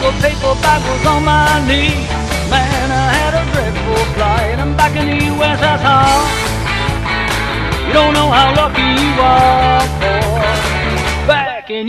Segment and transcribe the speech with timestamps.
[0.00, 2.08] The paperback was on my knee.
[2.48, 4.58] Man, I had a dreadful flight.
[4.58, 5.24] I'm back in the.
[7.86, 11.26] You don't know how lucky you are, boy.
[11.26, 11.86] Back in.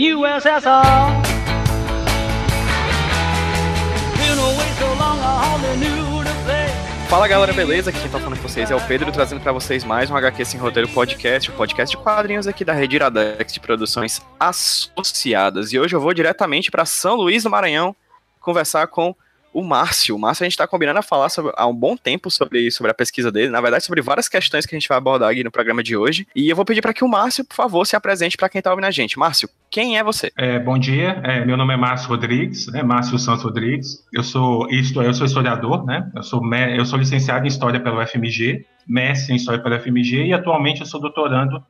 [7.08, 7.90] Fala galera, beleza?
[7.90, 10.44] Aqui quem tá falando com vocês é o Pedro, trazendo pra vocês mais um HQ
[10.44, 15.72] Sem Roteiro Podcast, o podcast de quadrinhos aqui da Rede Iradex de Produções Associadas.
[15.72, 17.94] E hoje eu vou diretamente pra São Luís do Maranhão
[18.42, 19.14] conversar com
[19.54, 20.16] o Márcio.
[20.16, 22.90] O Márcio a gente tá combinando a falar sobre- há um bom tempo sobre, sobre
[22.90, 25.50] a pesquisa dele, na verdade sobre várias questões que a gente vai abordar aqui no
[25.50, 26.26] programa de hoje.
[26.34, 28.70] E eu vou pedir pra que o Márcio, por favor, se apresente pra quem tá
[28.70, 29.18] ouvindo a gente.
[29.18, 30.32] Márcio, quem é você?
[30.38, 34.02] É, bom dia, é, meu nome é Márcio Rodrigues, é Márcio Santos Rodrigues.
[34.10, 36.10] Eu sou, isto, eu sou historiador, né?
[36.16, 40.32] Eu sou, eu sou licenciado em História pela UFMG, mestre em História pela UFMG e
[40.32, 41.62] atualmente eu sou doutorando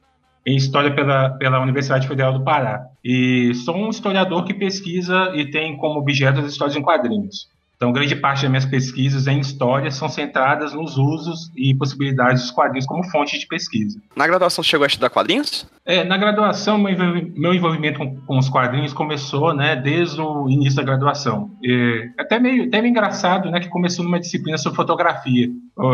[0.47, 2.87] em História pela, pela Universidade Federal do Pará.
[3.05, 7.51] E sou um historiador que pesquisa e tem como objeto as histórias em quadrinhos.
[7.77, 12.51] Então, grande parte das minhas pesquisas em história são centradas nos usos e possibilidades dos
[12.53, 14.01] quadrinhos como fonte de pesquisa.
[14.15, 15.67] Na graduação chegou a estudar quadrinhos?
[15.85, 20.49] É, na graduação, meu envolvi- meu envolvimento com, com os quadrinhos começou, né, desde o
[20.49, 21.51] início da graduação.
[21.65, 25.49] É, até meio, até meio engraçado, né, que começou numa disciplina sobre fotografia,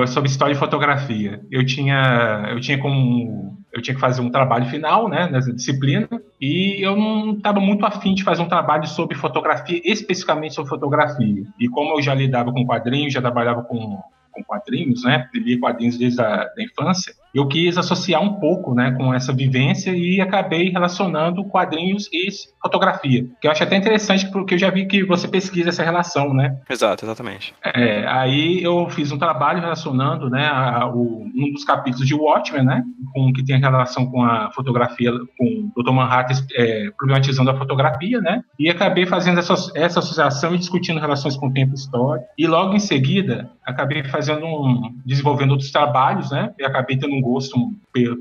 [0.09, 1.41] sobre história e fotografia.
[1.51, 6.09] Eu tinha, eu tinha como, eu tinha que fazer um trabalho final, né, nessa disciplina,
[6.41, 11.45] e eu não estava muito afim de fazer um trabalho sobre fotografia, especificamente sobre fotografia.
[11.61, 14.01] E como eu já lidava com quadrinhos, já trabalhava com
[14.39, 15.29] com quadrinhos, né?
[15.35, 17.15] Li quadrinhos desde a da infância.
[17.35, 22.29] Eu quis associar um pouco, né, com essa vivência e acabei relacionando quadrinhos e
[22.63, 23.27] fotografia.
[23.41, 26.57] Que eu acho até interessante porque eu já vi que você pesquisa essa relação, né?
[26.69, 27.55] Exato, exatamente.
[27.65, 32.65] É, aí eu fiz um trabalho relacionando, né, a- o- um dos capítulos de Watchmen,
[32.65, 32.83] né,
[33.13, 35.93] com que tem relação com a fotografia, com o Dr.
[35.93, 41.37] Manhattan é, problematizando a fotografia, né, e acabei fazendo essa, essa associação e discutindo relações
[41.37, 42.27] com o tempo histórico.
[42.37, 47.23] E logo em seguida acabei fazendo um, desenvolvendo outros trabalhos, né, e acabei tendo um
[47.23, 47.73] gosto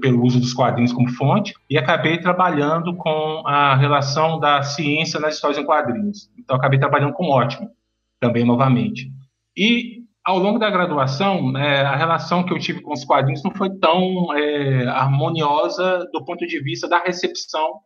[0.01, 5.35] pelo, uso dos quadrinhos como fonte e acabei trabalhando com a relação da ciência nas
[5.35, 6.29] histórias em quadrinhos.
[6.37, 7.69] Então acabei trabalhando com Watchmen
[8.19, 9.11] também novamente.
[9.55, 13.51] E ao longo da graduação, né, a relação que eu tive com os quadrinhos não
[13.51, 17.79] foi tão é, harmoniosa do ponto de vista da recepção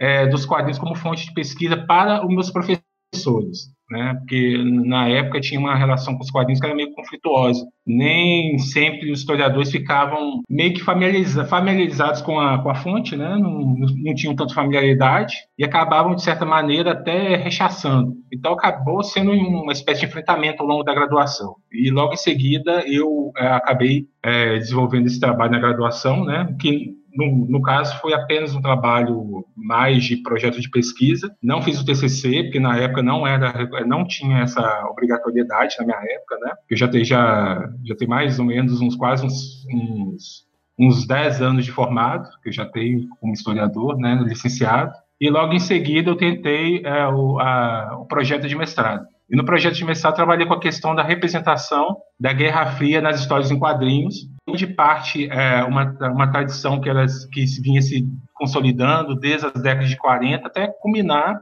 [0.00, 3.70] é, dos quadrinhos como fonte de pesquisa para os meus professores.
[3.90, 7.66] Né, porque na época tinha uma relação com os quadrinhos que era meio conflituosa.
[7.84, 13.36] Nem sempre os historiadores ficavam meio que familiariza- familiarizados com a, com a fonte, né,
[13.36, 18.14] não, não tinham tanta familiaridade e acabavam, de certa maneira, até rechaçando.
[18.32, 21.56] Então acabou sendo uma espécie de enfrentamento ao longo da graduação.
[21.72, 26.99] E logo em seguida eu eh, acabei eh, desenvolvendo esse trabalho na graduação, né, que
[27.14, 31.34] no, no caso, foi apenas um trabalho mais de projeto de pesquisa.
[31.42, 35.98] Não fiz o TCC, porque na época não era, não tinha essa obrigatoriedade na minha
[35.98, 36.52] época, né?
[36.68, 40.46] Eu já tenho, já, já tenho mais ou menos uns quase uns, uns,
[40.78, 44.92] uns 10 anos de formado, que eu já tenho como historiador, né, licenciado.
[45.20, 49.06] E logo em seguida eu tentei é, o, a, o projeto de mestrado.
[49.30, 53.20] E no projeto de mestrado trabalhei com a questão da representação da Guerra Fria nas
[53.20, 58.04] histórias em quadrinhos, de parte é, uma, uma tradição que, elas, que vinha se
[58.34, 61.40] consolidando desde as décadas de 40 até culminar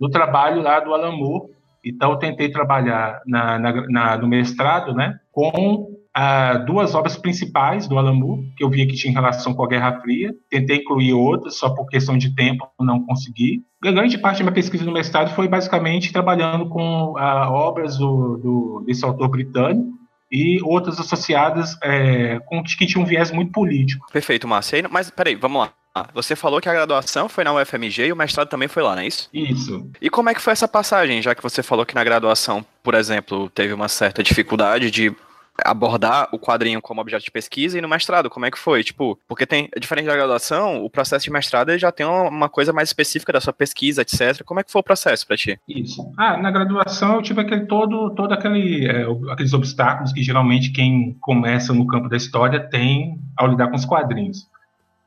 [0.00, 1.52] no trabalho lá do Alan Moore.
[1.84, 7.98] Então, tentei trabalhar na, na, na, no mestrado né, com ah, duas obras principais do
[7.98, 10.32] Alan Moore, que eu via que tinha relação com a Guerra Fria.
[10.48, 13.62] Tentei incluir outras, só por questão de tempo não consegui.
[13.82, 18.36] A grande parte da minha pesquisa no mestrado foi basicamente trabalhando com ah, obras do,
[18.36, 19.92] do, desse autor britânico,
[20.30, 24.06] e outras associadas é, com que tinham um viés muito político.
[24.12, 24.88] Perfeito, Márcio.
[24.90, 25.72] Mas peraí, vamos lá.
[26.12, 29.02] Você falou que a graduação foi na UFMG e o mestrado também foi lá, não
[29.02, 29.28] é isso?
[29.32, 29.88] Isso.
[30.00, 32.94] E como é que foi essa passagem, já que você falou que na graduação, por
[32.94, 35.14] exemplo, teve uma certa dificuldade de
[35.62, 38.82] abordar o quadrinho como objeto de pesquisa e no mestrado, como é que foi?
[38.82, 42.88] Tipo, porque tem, diferente da graduação, o processo de mestrado já tem uma coisa mais
[42.88, 44.42] específica da sua pesquisa, etc.
[44.44, 45.58] Como é que foi o processo para ti?
[45.68, 46.10] Isso.
[46.16, 51.16] Ah, na graduação eu tive aquele todo, todo aquele, é, aqueles obstáculos que geralmente quem
[51.20, 54.48] começa no campo da história tem ao lidar com os quadrinhos.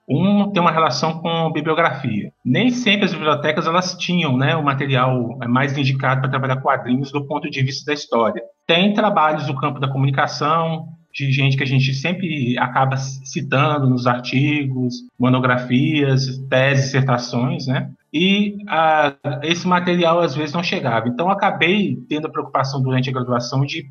[0.09, 2.31] Um tem uma relação com bibliografia.
[2.43, 7.25] Nem sempre as bibliotecas elas tinham né, o material mais indicado para trabalhar quadrinhos do
[7.25, 8.41] ponto de vista da história.
[8.67, 14.05] Tem trabalhos no campo da comunicação, de gente que a gente sempre acaba citando nos
[14.05, 17.89] artigos, monografias, teses, dissertações, né?
[18.13, 21.07] E ah, esse material às vezes não chegava.
[21.07, 23.89] Então acabei tendo a preocupação durante a graduação de,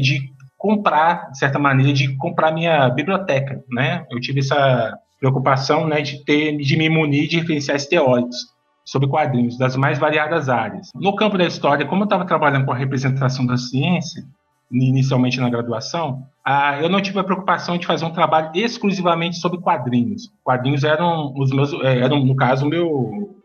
[0.00, 4.06] de comprar, de certa maneira, de comprar minha biblioteca, né?
[4.10, 8.51] Eu tive essa preocupação né, de ter de me munir de referenciais teóricos
[8.84, 10.90] sobre quadrinhos das mais variadas áreas.
[10.94, 14.24] No campo da história, como eu estava trabalhando com a representação da ciência,
[14.70, 19.60] inicialmente na graduação, ah, eu não tive a preocupação de fazer um trabalho exclusivamente sobre
[19.60, 20.30] quadrinhos.
[20.42, 22.88] Quadrinhos eram os meus, eh, eram no caso o meu,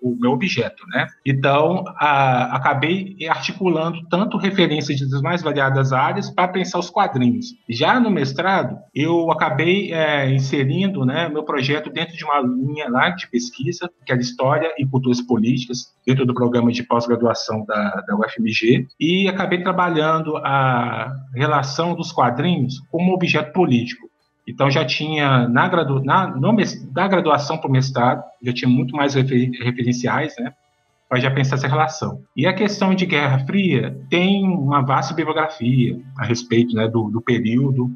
[0.01, 1.05] o meu objeto, né?
[1.25, 7.53] Então ah, acabei articulando tanto referências das mais variadas áreas para pensar os quadrinhos.
[7.69, 13.09] Já no mestrado eu acabei é, inserindo, né, meu projeto dentro de uma linha lá
[13.09, 18.15] de pesquisa que era história e culturas políticas dentro do programa de pós-graduação da, da
[18.15, 24.07] UFMG e acabei trabalhando a relação dos quadrinhos como objeto político.
[24.47, 26.55] Então já tinha na, gradu, na no,
[26.91, 30.53] da graduação para o mestrado já tinha muito mais refer, referenciais, né?
[31.09, 32.21] Para já pensar essa relação.
[32.35, 37.21] E a questão de Guerra Fria tem uma vasta bibliografia a respeito né, do, do
[37.21, 37.89] período,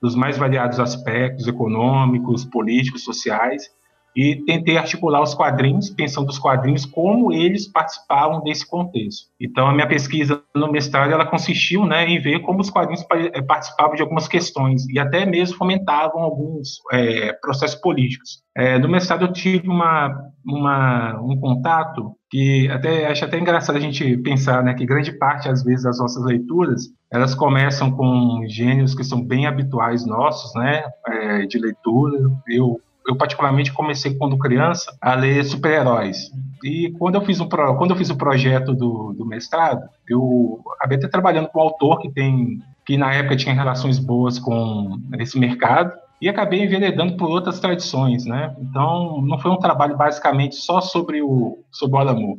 [0.00, 3.70] dos mais variados aspectos econômicos, políticos, sociais,
[4.14, 9.28] e tentei articular os quadrinhos, pensando os quadrinhos como eles participavam desse contexto.
[9.40, 13.42] Então, a minha pesquisa no mestrado ela consistiu né, em ver como os quadrinhos eh,
[13.42, 18.42] participavam de algumas questões e até mesmo fomentavam alguns é, processos políticos.
[18.56, 20.12] É, no mestrado, eu tive uma,
[20.44, 25.48] uma, um contato que até acho até engraçado a gente pensar né, que grande parte,
[25.48, 30.84] às vezes, das nossas leituras elas começam com gênios que são bem habituais nossos, né,
[31.08, 32.18] é, de leitura.
[32.48, 32.80] Eu
[33.10, 36.30] eu particularmente comecei quando criança a ler super-heróis.
[36.62, 40.60] E quando eu fiz o pro, quando eu fiz o projeto do, do mestrado, eu
[40.76, 44.98] acabei até trabalhando com um autor que tem que na época tinha relações boas com
[45.18, 48.54] esse mercado e acabei enveredando por outras tradições, né?
[48.60, 52.38] Então, não foi um trabalho basicamente só sobre o sobre o Alamo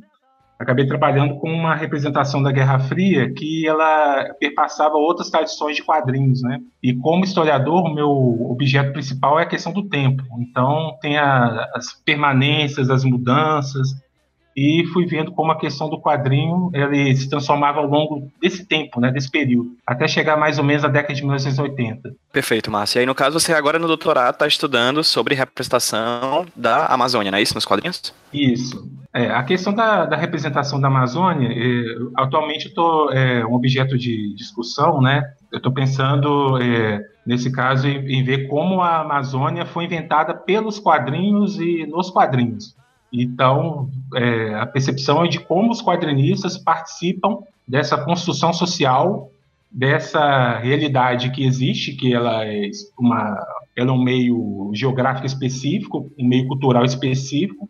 [0.61, 6.41] acabei trabalhando com uma representação da Guerra Fria que ela perpassava outras tradições de quadrinhos,
[6.41, 6.59] né?
[6.81, 8.09] E como historiador, meu
[8.49, 10.23] objeto principal é a questão do tempo.
[10.39, 13.89] Então, tem a, as permanências, as mudanças,
[14.55, 18.99] e fui vendo como a questão do quadrinho ele se transformava ao longo desse tempo,
[18.99, 22.13] né, desse período, até chegar mais ou menos à década de 1980.
[22.31, 22.97] Perfeito, Márcio.
[22.97, 27.37] E aí, no caso, você agora no doutorado está estudando sobre representação da Amazônia, não
[27.37, 28.13] é isso, nos quadrinhos?
[28.33, 28.89] Isso.
[29.13, 31.83] É, a questão da, da, representação da Amazônia, é,
[32.15, 35.21] atualmente estou é, um objeto de discussão, né?
[35.51, 40.79] Eu estou pensando, é, nesse caso, em, em ver como a Amazônia foi inventada pelos
[40.79, 42.73] quadrinhos e nos quadrinhos.
[43.11, 49.29] Então, é, a percepção é de como os quadrinistas participam dessa construção social,
[49.69, 53.37] dessa realidade que existe, que ela é, uma,
[53.75, 57.69] ela é um meio geográfico específico, um meio cultural específico,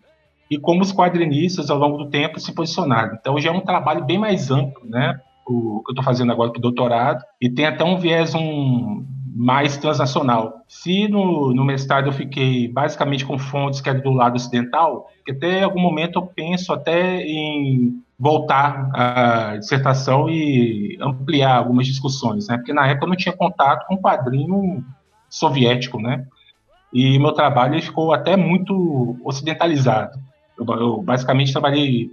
[0.49, 3.15] e como os quadrinistas, ao longo do tempo, se posicionaram.
[3.19, 5.19] Então, já é um trabalho bem mais amplo, né?
[5.47, 9.05] O que eu estou fazendo agora para o doutorado, e tem até um viés um,
[9.41, 10.61] mais transnacional.
[10.67, 15.31] Se no, no mestrado eu fiquei basicamente com fontes que é do lado ocidental, que
[15.31, 22.57] até algum momento eu penso até em voltar à dissertação e ampliar algumas discussões, né?
[22.57, 24.85] Porque na época eu não tinha contato com quadrinho
[25.27, 26.23] soviético, né?
[26.93, 30.19] E meu trabalho ficou até muito ocidentalizado.
[30.55, 32.11] Eu, eu basicamente trabalhei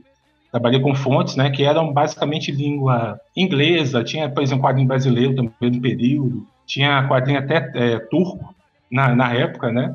[0.50, 5.71] trabalhei com fontes, né, que eram basicamente língua inglesa, tinha, por exemplo, quadrinho brasileiro também
[5.76, 8.55] no período, tinha quadrinho até é, turco
[8.93, 9.95] na, na época, né?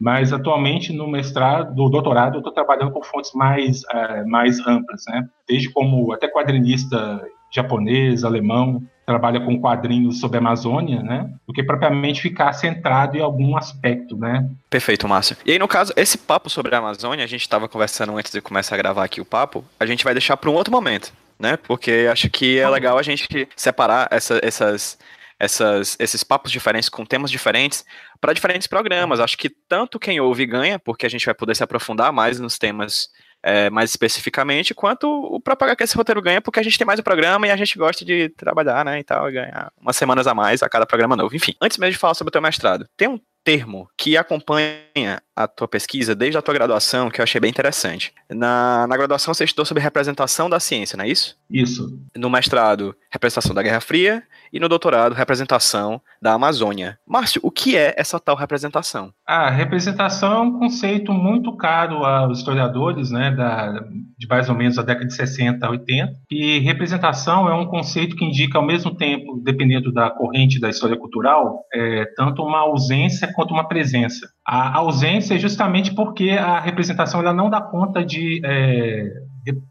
[0.00, 5.04] Mas atualmente no mestrado, no doutorado, eu estou trabalhando com fontes mais, é, mais amplas,
[5.08, 5.28] né?
[5.46, 11.30] Desde como até quadrinista japonês, alemão, trabalha com quadrinhos sobre a Amazônia, né?
[11.46, 14.48] Do que propriamente ficar centrado em algum aspecto, né?
[14.70, 15.36] Perfeito, Márcio.
[15.44, 18.40] E aí, no caso, esse papo sobre a Amazônia, a gente estava conversando antes de
[18.40, 21.56] começar a gravar aqui o papo, a gente vai deixar para um outro momento, né?
[21.56, 24.98] Porque acho que é legal a gente separar essa, essas
[25.38, 27.84] essas, esses papos diferentes com temas diferentes
[28.20, 29.20] para diferentes programas.
[29.20, 32.58] Acho que tanto quem ouve ganha, porque a gente vai poder se aprofundar mais nos
[32.58, 33.08] temas
[33.42, 36.98] é, mais especificamente, quanto o próprio HQ esse roteiro ganha, porque a gente tem mais
[36.98, 40.26] o programa e a gente gosta de trabalhar, né, e tal, e ganhar umas semanas
[40.26, 41.34] a mais a cada programa novo.
[41.34, 45.46] Enfim, antes mesmo de falar sobre o teu mestrado, tem um termo que acompanha a
[45.46, 48.12] tua pesquisa desde a tua graduação que eu achei bem interessante.
[48.28, 51.36] Na, na graduação você estudou sobre representação da ciência, não é isso?
[51.48, 51.96] Isso.
[52.16, 56.98] No mestrado, representação da Guerra Fria e no doutorado, representação da Amazônia.
[57.06, 59.12] Márcio, o que é essa tal representação?
[59.26, 63.84] A representação é um conceito muito caro aos historiadores, né, da,
[64.18, 66.12] de mais ou menos a década de 60 a 80.
[66.30, 70.96] E representação é um conceito que indica ao mesmo tempo, dependendo da corrente da história
[70.96, 74.28] cultural, é, tanto uma ausência quanto uma presença.
[74.46, 79.10] A ausência é justamente porque a representação ela não dá conta de, é,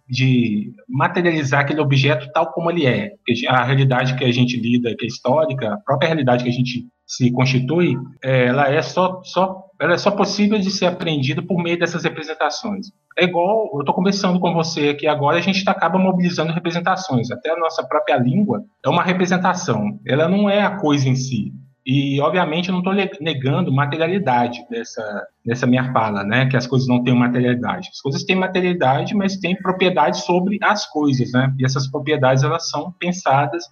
[0.07, 3.11] de materializar aquele objeto tal como ele é.
[3.49, 6.85] A realidade que a gente lida, que é histórica, a própria realidade que a gente
[7.05, 11.61] se constitui, é, ela é só, só, ela é só possível de ser aprendida por
[11.61, 12.87] meio dessas representações.
[13.17, 17.31] É igual, eu estou conversando com você aqui agora, a gente tá, acaba mobilizando representações.
[17.31, 19.99] Até a nossa própria língua é uma representação.
[20.05, 21.53] Ela não é a coisa em si.
[21.89, 26.46] E, obviamente, eu não estou negando materialidade dessa, dessa minha fala, né?
[26.46, 27.88] Que as coisas não têm materialidade.
[27.94, 31.56] As coisas têm materialidade, mas têm propriedades sobre as coisas, né?
[31.58, 33.63] E essas propriedades, elas são pensadas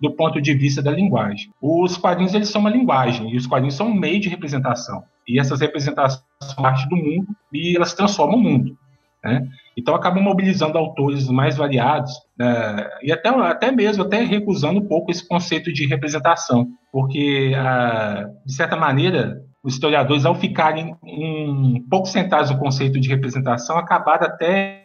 [0.00, 1.50] do ponto de vista da linguagem.
[1.60, 5.02] Os quadrinhos, eles são uma linguagem, e os quadrinhos são um meio de representação.
[5.26, 8.78] E essas representações são parte do mundo, e elas transformam o mundo.
[9.24, 9.48] Né?
[9.76, 12.88] Então acabam mobilizando autores mais variados né?
[13.02, 18.54] e até, até mesmo até recusando um pouco esse conceito de representação, porque ah, de
[18.54, 24.84] certa maneira os historiadores ao ficarem um pouco sentados no conceito de representação acabaram até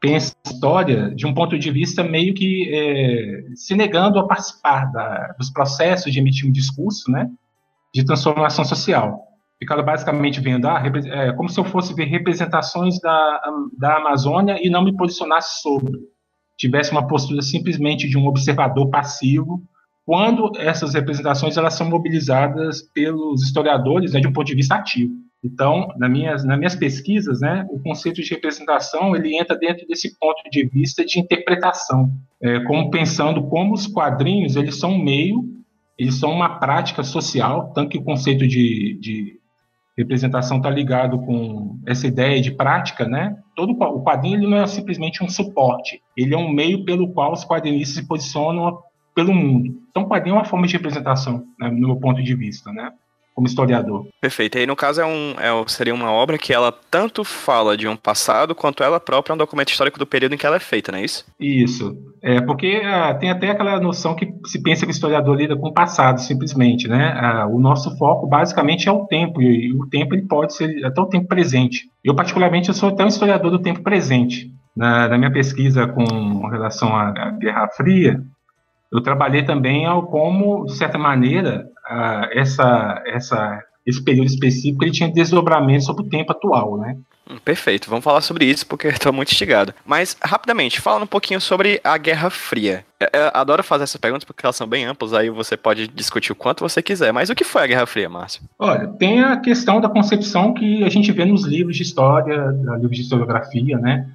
[0.00, 4.84] pensando a história de um ponto de vista meio que é, se negando a participar
[4.92, 7.28] da, dos processos de emitir um discurso, né,
[7.92, 9.24] de transformação social
[9.58, 13.40] ficava basicamente vendo, ah, é, como se eu fosse ver representações da,
[13.76, 15.98] da Amazônia e não me posicionasse sobre.
[16.56, 19.60] Tivesse uma postura simplesmente de um observador passivo,
[20.08, 25.12] quando essas representações elas são mobilizadas pelos historiadores né, de um ponto de vista ativo.
[25.44, 30.18] Então, nas minhas, nas minhas pesquisas, né, o conceito de representação ele entra dentro desse
[30.18, 32.10] ponto de vista de interpretação,
[32.40, 35.44] é, como pensando como os quadrinhos eles são um meio,
[35.98, 39.38] eles são uma prática social, tanto que o conceito de, de
[39.94, 43.36] representação está ligado com essa ideia de prática, né?
[43.54, 47.30] Todo o quadrinho ele não é simplesmente um suporte, ele é um meio pelo qual
[47.30, 48.78] os quadrinistas se posicionam
[49.18, 49.74] pelo mundo.
[49.90, 52.92] Então, quadrinho é uma forma de representação, né, no meu ponto de vista, né?
[53.34, 54.08] como historiador.
[54.20, 54.58] Perfeito.
[54.58, 57.86] E aí, no caso, é um, é, seria uma obra que ela tanto fala de
[57.86, 60.60] um passado, quanto ela própria é um documento histórico do período em que ela é
[60.60, 61.24] feita, não é isso?
[61.38, 61.96] Isso.
[62.20, 65.68] É, porque ah, tem até aquela noção que se pensa que o historiador lida com
[65.68, 67.12] o passado, simplesmente, né?
[67.16, 70.84] Ah, o nosso foco, basicamente, é o tempo, e, e, o tempo ele pode ser
[70.84, 71.88] até o tempo presente.
[72.02, 74.52] Eu, particularmente, eu sou até um historiador do tempo presente.
[74.76, 78.20] Na, na minha pesquisa com relação à, à Guerra Fria,
[78.92, 84.92] eu trabalhei também ao como, de certa maneira, uh, essa, essa, esse período específico ele
[84.92, 86.96] tinha desdobramento sobre o tempo atual, né?
[87.30, 89.74] Hum, perfeito, vamos falar sobre isso porque estou muito instigado.
[89.84, 92.84] Mas, rapidamente, falando um pouquinho sobre a Guerra Fria.
[93.00, 96.36] Eu adoro fazer essas perguntas porque elas são bem amplas, aí você pode discutir o
[96.36, 97.12] quanto você quiser.
[97.12, 98.42] Mas o que foi a Guerra Fria, Márcio?
[98.58, 102.46] Olha, tem a questão da concepção que a gente vê nos livros de história,
[102.78, 104.08] livros de historiografia, né?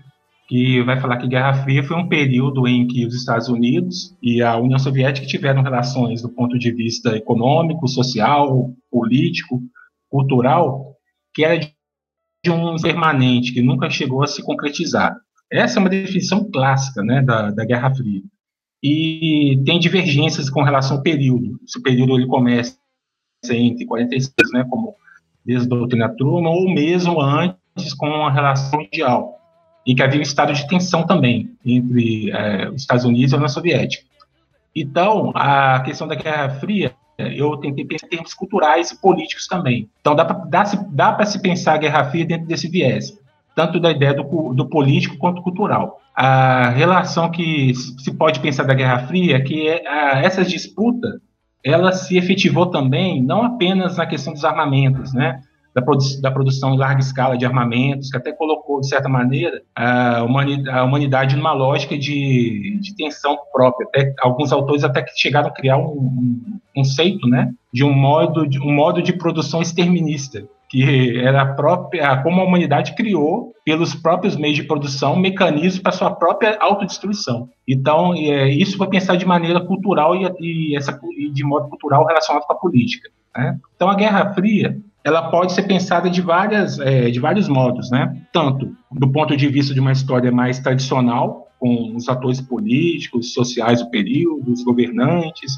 [0.48, 4.42] Que vai falar que Guerra Fria foi um período em que os Estados Unidos e
[4.42, 9.62] a União Soviética tiveram relações do ponto de vista econômico, social, político,
[10.10, 10.96] cultural,
[11.34, 15.16] que era de um permanente, que nunca chegou a se concretizar.
[15.52, 18.22] Essa é uma definição clássica né, da, da Guerra Fria.
[18.84, 21.58] E tem divergências com relação ao período.
[21.66, 22.78] Se o período ele começa
[23.50, 24.94] entre 46, né, como
[25.46, 29.43] desde a doutrina Truman, ou mesmo antes com a relação mundial
[29.86, 33.38] e que havia um estado de tensão também entre é, os Estados Unidos e a
[33.38, 34.04] União Soviética.
[34.76, 39.88] Então, a questão da Guerra Fria, eu tentei pensar em termos culturais e políticos também.
[40.02, 43.18] Então, dá para dá se pensar a Guerra Fria dentro desse viés,
[43.56, 46.02] tanto da ideia do, do político quanto cultural.
[46.16, 51.22] A relação que se pode pensar da Guerra Fria é que é, a, essa disputa
[51.64, 55.42] ela se efetivou também não apenas na questão dos armamentos, né?
[55.74, 59.62] Da, produ da produção em larga escala de armamentos, que até colocou, de certa maneira,
[59.76, 63.88] a humanidade, a humanidade numa lógica de, de tensão própria.
[63.88, 68.60] Até, alguns autores até que chegaram a criar um, conceito né, de um modo de,
[68.60, 74.36] um modo de produção exterminista, que era a própria, como a humanidade criou, pelos próprios
[74.36, 77.48] meios de produção, mecanismos para sua própria autodestruição.
[77.68, 82.06] Então, é, isso foi pensar de maneira cultural e, e, essa, e de modo cultural
[82.06, 83.10] relacionado com a política.
[83.36, 83.60] Né?
[83.76, 88.16] Então, a Guerra Fria ela pode ser pensada de, várias, é, de vários modos, né?
[88.32, 93.82] Tanto do ponto de vista de uma história mais tradicional, com os atores políticos, sociais
[93.82, 95.54] do período, os governantes,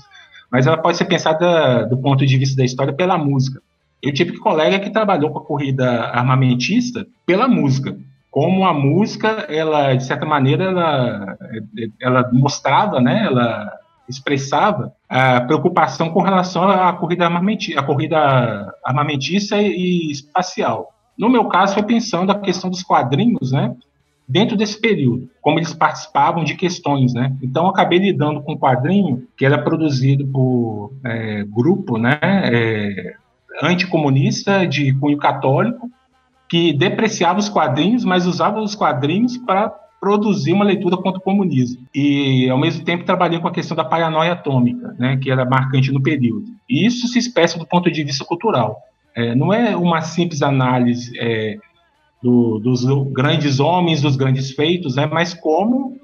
[0.52, 3.62] mas ela pode ser pensada do ponto de vista da história pela música.
[4.02, 7.98] Eu tive um colega que trabalhou com a corrida armamentista pela música.
[8.30, 11.38] Como a música, ela, de certa maneira, ela,
[12.00, 13.72] ela mostrava, né, ela
[14.08, 20.92] expressava a preocupação com relação à corrida, armamentista, à corrida armamentista e espacial.
[21.18, 23.76] No meu caso, foi pensando a questão dos quadrinhos, né?
[24.28, 27.36] Dentro desse período, como eles participavam de questões, né?
[27.42, 32.20] Então, acabei lidando com um quadrinho que era produzido por é, grupo, né?
[32.22, 33.14] É,
[33.62, 35.90] anticomunista de cunho católico
[36.50, 39.74] que depreciava os quadrinhos, mas usava os quadrinhos para
[40.06, 41.84] produzir uma leitura contra o comunismo.
[41.92, 45.92] E, ao mesmo tempo, trabalhei com a questão da paranoia atômica, né, que era marcante
[45.92, 46.46] no período.
[46.70, 48.78] E isso se expressa do ponto de vista cultural.
[49.16, 51.58] É, não é uma simples análise é,
[52.22, 56.00] do, dos grandes homens, dos grandes feitos, né, mas como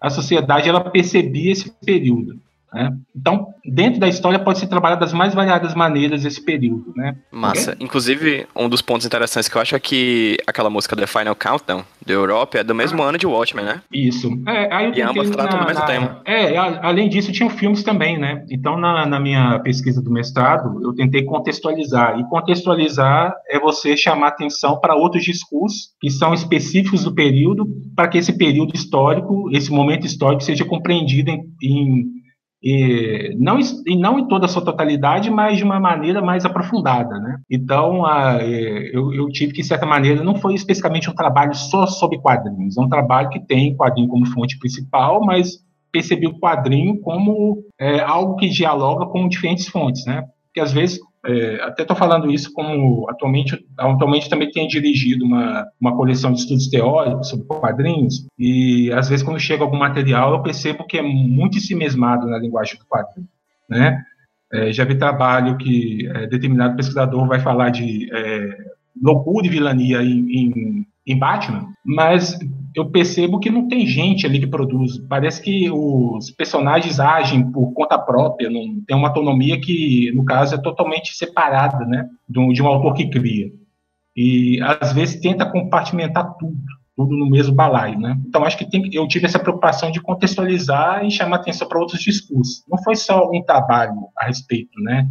[0.00, 2.40] a sociedade ela percebia esse período.
[2.72, 2.92] Né?
[3.14, 7.16] Então, dentro da história pode ser trabalhado das mais variadas maneiras esse período, né?
[7.30, 7.72] Massa.
[7.72, 7.84] Okay?
[7.84, 11.84] Inclusive, um dos pontos interessantes que eu acho é que aquela música The Final Countdown,
[12.04, 13.08] da Europa, é do mesmo ah.
[13.08, 13.82] ano de Watchmen, né?
[13.92, 14.30] Isso.
[14.46, 16.20] É, aí eu e ambas tratam do mesmo na, tema.
[16.24, 18.44] É, além disso, tinham filmes também, né?
[18.50, 22.18] Então, na, na minha pesquisa do mestrado, eu tentei contextualizar.
[22.18, 28.08] E contextualizar é você chamar atenção para outros discursos que são específicos do período, para
[28.08, 32.15] que esse período histórico, esse momento histórico, seja compreendido em, em
[32.68, 37.16] e não, e não em toda a sua totalidade, mas de uma maneira mais aprofundada,
[37.20, 37.38] né?
[37.48, 41.54] Então, a, é, eu, eu, tive que, de certa maneira, não foi especificamente um trabalho
[41.54, 46.40] só sobre quadrinhos, é um trabalho que tem quadrinho como fonte principal, mas percebi o
[46.40, 50.24] quadrinho como é, algo que dialoga com diferentes fontes, né?
[50.46, 55.66] Porque, às vezes, é, até estou falando isso como atualmente, atualmente também tenho dirigido uma,
[55.80, 60.42] uma coleção de estudos teóricos sobre quadrinhos, e às vezes quando chega algum material eu
[60.42, 63.28] percebo que é muito mesmado na linguagem do quadrinho,
[63.68, 64.02] né?
[64.52, 68.56] É, já vi trabalho que é, determinado pesquisador vai falar de é,
[69.02, 72.38] loucura e vilania em, em, em Batman, mas
[72.76, 74.98] eu percebo que não tem gente ali que produz.
[75.08, 80.54] Parece que os personagens agem por conta própria, não tem uma autonomia que, no caso,
[80.54, 83.50] é totalmente separada, né, de um, de um autor que cria.
[84.14, 86.54] E às vezes tenta compartimentar tudo,
[86.94, 88.18] tudo no mesmo balaio, né?
[88.26, 92.00] Então acho que tem, eu tive essa preocupação de contextualizar e chamar atenção para outros
[92.00, 92.62] discursos.
[92.68, 95.08] Não foi só um trabalho a respeito, né?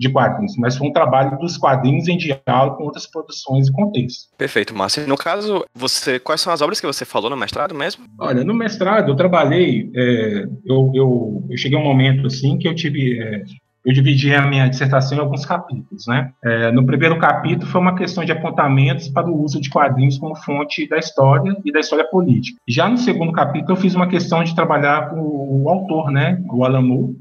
[0.00, 4.30] De quadrinhos, mas foi um trabalho dos quadrinhos em diálogo com outras produções e contextos.
[4.38, 5.06] Perfeito, Márcio.
[5.06, 8.06] No caso, você, quais são as obras que você falou no mestrado mesmo?
[8.18, 12.66] Olha, no mestrado eu trabalhei, é, eu, eu, eu, cheguei a um momento assim que
[12.66, 13.42] eu tive, é,
[13.84, 16.32] eu dividi a minha dissertação em alguns capítulos, né?
[16.42, 20.34] É, no primeiro capítulo foi uma questão de apontamentos para o uso de quadrinhos como
[20.34, 22.58] fonte da história e da história política.
[22.66, 26.64] Já no segundo capítulo eu fiz uma questão de trabalhar com o autor, né, o
[26.64, 27.16] Alan Moore,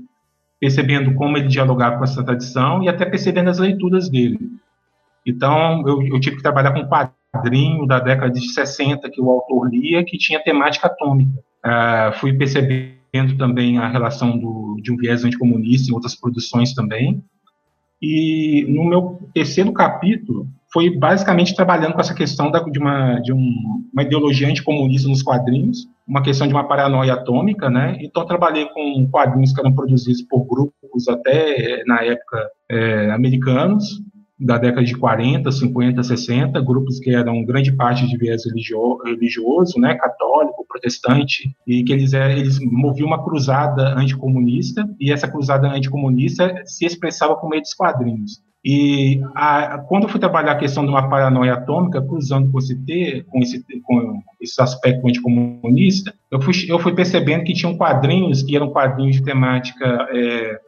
[0.59, 4.39] percebendo como ele dialogava com essa tradição e até percebendo as leituras dele.
[5.25, 9.29] Então, eu, eu tive que trabalhar com um quadrinho da década de 60 que o
[9.29, 11.31] autor lia, que tinha temática atômica.
[11.65, 17.23] Uh, fui percebendo também a relação do, de um viés anticomunista em outras produções também.
[18.01, 23.33] E no meu terceiro capítulo, foi basicamente trabalhando com essa questão da, de, uma, de
[23.33, 27.95] um, uma ideologia anticomunista nos quadrinhos, uma questão de uma paranoia atômica, né?
[28.01, 34.01] Então, trabalhei com quadrinhos que eram produzidos por grupos até, na época, é, americanos,
[34.39, 39.79] da década de 40, 50, 60, grupos que eram grande parte de viés religio, religioso,
[39.79, 45.67] né, católico, protestante, e que eles, é, eles moviam uma cruzada anticomunista, e essa cruzada
[45.67, 48.41] anticomunista se expressava por meio dos quadrinhos.
[48.63, 52.75] E a, quando eu fui trabalhar a questão de uma paranoia atômica, cruzando com esse,
[53.29, 58.55] com esse, com esse aspecto anticomunista, eu fui, eu fui percebendo que tinham quadrinhos, que
[58.55, 60.59] eram quadrinhos de temática é,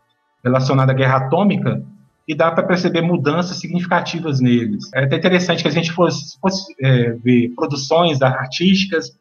[0.44, 1.84] relacionada à guerra atômica,
[2.28, 4.90] e dá para perceber mudanças significativas neles.
[4.94, 9.12] É até interessante que a gente fosse, fosse é, ver produções artísticas,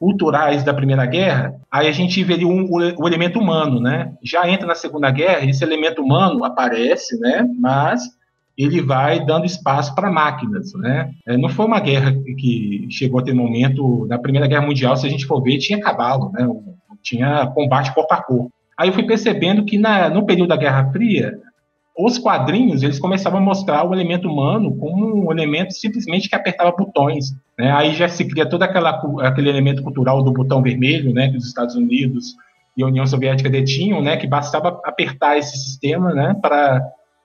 [0.00, 4.14] culturais da Primeira Guerra, aí a gente veria um, o, o, elemento humano, né?
[4.24, 7.46] Já entra na Segunda Guerra, esse elemento humano aparece, né?
[7.58, 8.00] Mas
[8.56, 11.10] ele vai dando espaço para máquinas, né?
[11.26, 15.06] É, não foi uma guerra que chegou a ter momento na Primeira Guerra Mundial, se
[15.06, 16.48] a gente for ver, tinha cavalo, né?
[17.02, 18.50] Tinha combate corpo a corpo.
[18.78, 21.38] Aí eu fui percebendo que na, no período da Guerra Fria,
[21.98, 26.72] os quadrinhos eles começavam a mostrar o elemento humano como um elemento simplesmente que apertava
[26.72, 27.34] botões.
[27.58, 27.70] Né?
[27.72, 28.90] Aí já se cria todo aquela,
[29.22, 32.36] aquele elemento cultural do botão vermelho, né, que os Estados Unidos
[32.76, 36.80] e a União Soviética detinham, né, que bastava apertar esse sistema né, para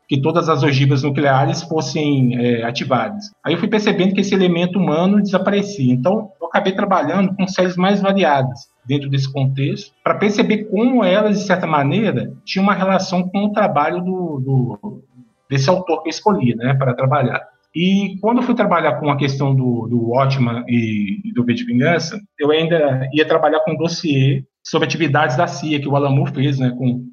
[0.07, 3.31] que todas as ogivas nucleares fossem é, ativadas.
[3.43, 5.91] Aí eu fui percebendo que esse elemento humano desaparecia.
[5.91, 11.39] Então, eu acabei trabalhando com séries mais variadas dentro desse contexto, para perceber como elas,
[11.39, 15.03] de certa maneira, tinham uma relação com o trabalho do, do
[15.49, 17.41] desse autor que eu escolhi, né, para trabalhar.
[17.75, 21.65] E quando eu fui trabalhar com a questão do, do Watchman e do V de
[21.65, 26.33] Vingança, eu ainda ia trabalhar com um dossiê sobre atividades da CIA que o Moore
[26.33, 27.05] fez, né, com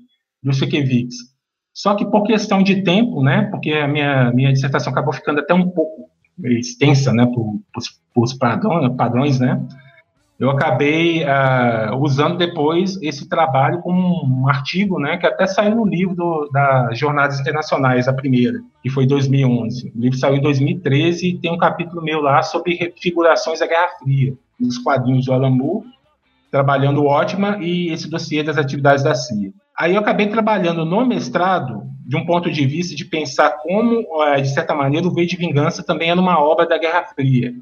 [0.43, 1.17] do Sekevics.
[1.75, 5.55] Só que por questão de tempo, né, porque a minha, minha dissertação acabou ficando até
[5.55, 6.11] um pouco
[6.45, 7.61] extensa, né, por
[8.39, 9.61] padrões, padrões, né,
[10.43, 15.87] eu acabei uh, usando depois esse trabalho como um artigo, né, que até saiu no
[15.87, 19.93] livro do, das Jornadas Internacionais, a primeira, que foi em 2011.
[19.95, 23.87] O livro saiu em 2013 e tem um capítulo meu lá sobre refigurações da Guerra
[24.01, 24.35] Fria.
[24.59, 25.87] dos quadrinhos do Moore,
[26.51, 29.53] trabalhando o Ótima e esse dossiê das atividades da CIA.
[29.79, 34.41] Aí eu acabei trabalhando no mestrado de um ponto de vista de pensar como, eh,
[34.41, 37.55] de certa maneira, o V de Vingança também era uma obra da Guerra Fria.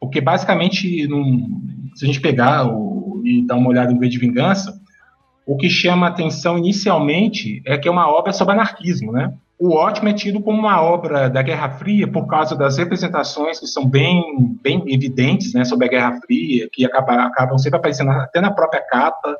[0.00, 4.18] Porque, basicamente, num, se a gente pegar o, e dar uma olhada no V de
[4.18, 4.80] Vingança,
[5.46, 9.32] o que chama atenção inicialmente é que é uma obra sobre anarquismo, né?
[9.58, 13.66] O Ótimo é tido como uma obra da Guerra Fria por causa das representações que
[13.66, 18.40] são bem, bem evidentes né, sobre a Guerra Fria, que acabam, acabam sempre aparecendo até
[18.40, 19.34] na própria capa,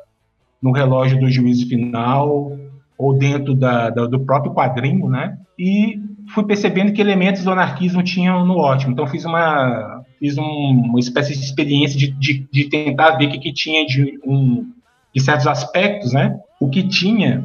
[0.61, 2.51] no relógio do juízo final,
[2.97, 5.37] ou dentro da, da, do próprio quadrinho, né?
[5.57, 6.01] E
[6.33, 8.91] fui percebendo que elementos do anarquismo tinham no Ótimo.
[8.91, 13.31] Então fiz uma, fiz um, uma espécie de experiência de, de, de tentar ver o
[13.31, 14.69] que, que tinha de, um,
[15.15, 16.37] de certos aspectos, né?
[16.59, 17.43] O que tinha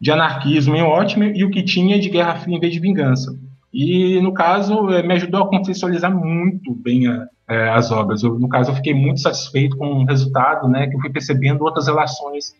[0.00, 3.34] de anarquismo em ótimo e o que tinha de guerra fria em vez de vingança.
[3.72, 8.22] E, no caso, eh, me ajudou a contextualizar muito bem a, é, as obras.
[8.22, 11.64] Eu, no caso, eu fiquei muito satisfeito com o resultado, né, que eu fui percebendo
[11.64, 12.54] outras relações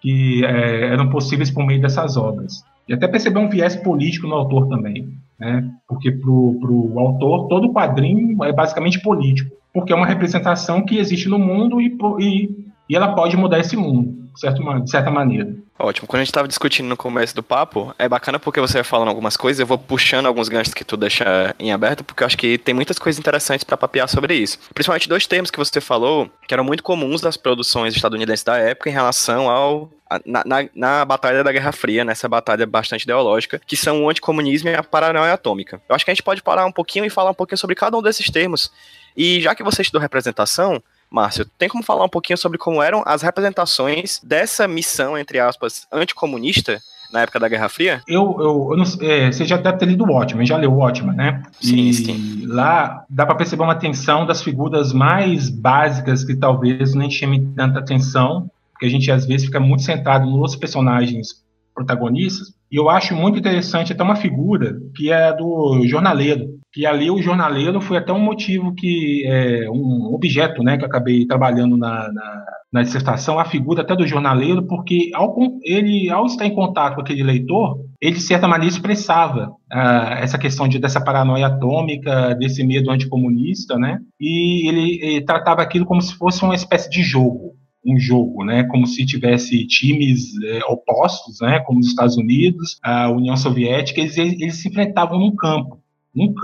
[0.00, 2.62] que é, eram possíveis por meio dessas obras.
[2.88, 7.72] E até perceber um viés político no autor também, né, porque para o autor, todo
[7.72, 12.50] quadrinho é basicamente político, porque é uma representação que existe no mundo e, e,
[12.88, 15.54] e ela pode mudar esse mundo, certo, de certa maneira.
[15.78, 16.08] Ótimo.
[16.08, 19.08] Quando a gente estava discutindo no começo do papo, é bacana porque você vai falando
[19.08, 22.38] algumas coisas, eu vou puxando alguns ganchos que tu deixa em aberto, porque eu acho
[22.38, 24.58] que tem muitas coisas interessantes para papear sobre isso.
[24.72, 28.88] Principalmente dois termos que você falou, que eram muito comuns das produções estadunidenses da época
[28.88, 29.90] em relação ao
[30.24, 34.68] na, na, na, Batalha da Guerra Fria, nessa batalha bastante ideológica, que são o anticomunismo
[34.68, 35.82] e a paranoia atômica.
[35.88, 37.98] Eu acho que a gente pode parar um pouquinho e falar um pouquinho sobre cada
[37.98, 38.70] um desses termos.
[39.16, 40.80] E já que você estudou representação,
[41.10, 45.86] Márcio, tem como falar um pouquinho sobre como eram as representações dessa missão, entre aspas,
[45.92, 46.80] anticomunista
[47.12, 48.02] na época da Guerra Fria?
[48.06, 50.76] Eu, eu, eu não, é, você já deve ter lido o Watchmen, já leu o
[50.76, 51.42] Watchmen, né?
[51.60, 52.46] Sim, e sim.
[52.46, 57.78] lá dá para perceber uma tensão das figuras mais básicas que talvez nem chame tanta
[57.78, 63.14] atenção, porque a gente às vezes fica muito centrado nos personagens protagonistas, e eu acho
[63.14, 68.12] muito interessante até uma figura que é do jornaleiro, que ali o jornaleiro foi até
[68.12, 73.46] um motivo que, é, um objeto, né, que acabei trabalhando na, na, na dissertação, a
[73.46, 78.16] figura até do jornaleiro, porque ao, ele, ao estar em contato com aquele leitor, ele,
[78.16, 83.98] de certa maneira, expressava uh, essa questão de, dessa paranoia atômica, desse medo anticomunista, né,
[84.20, 87.54] e ele, ele tratava aquilo como se fosse uma espécie de jogo,
[87.86, 93.08] um jogo, né, como se tivesse times é, opostos, né, como os Estados Unidos, a
[93.10, 95.80] União Soviética, eles, eles se enfrentavam num campo.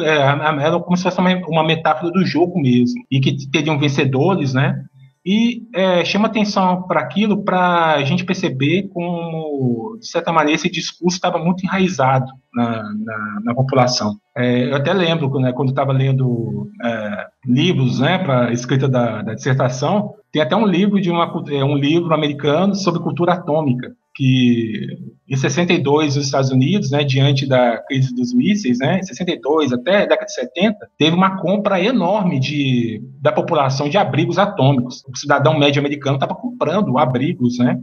[0.00, 4.54] É, era como se fosse uma, uma metáfora do jogo mesmo, e que teriam vencedores,
[4.54, 4.84] né,
[5.24, 10.68] e é, chama atenção para aquilo para a gente perceber como, de certa maneira, esse
[10.68, 14.16] discurso estava muito enraizado na, na, na população.
[14.36, 19.34] É, eu até lembro né, quando estava lendo é, livros né, para escrita da, da,
[19.34, 24.86] dissertação, tem até um livro de uma, é, um livro americano sobre cultura atômica, que
[25.28, 30.02] em 62 os Estados Unidos, né, diante da crise dos mísseis, né, em 62 até
[30.02, 35.02] a década de 70, teve uma compra enorme de, da população de abrigos atômicos.
[35.08, 37.80] O cidadão médio americano estava comprando abrigos, né,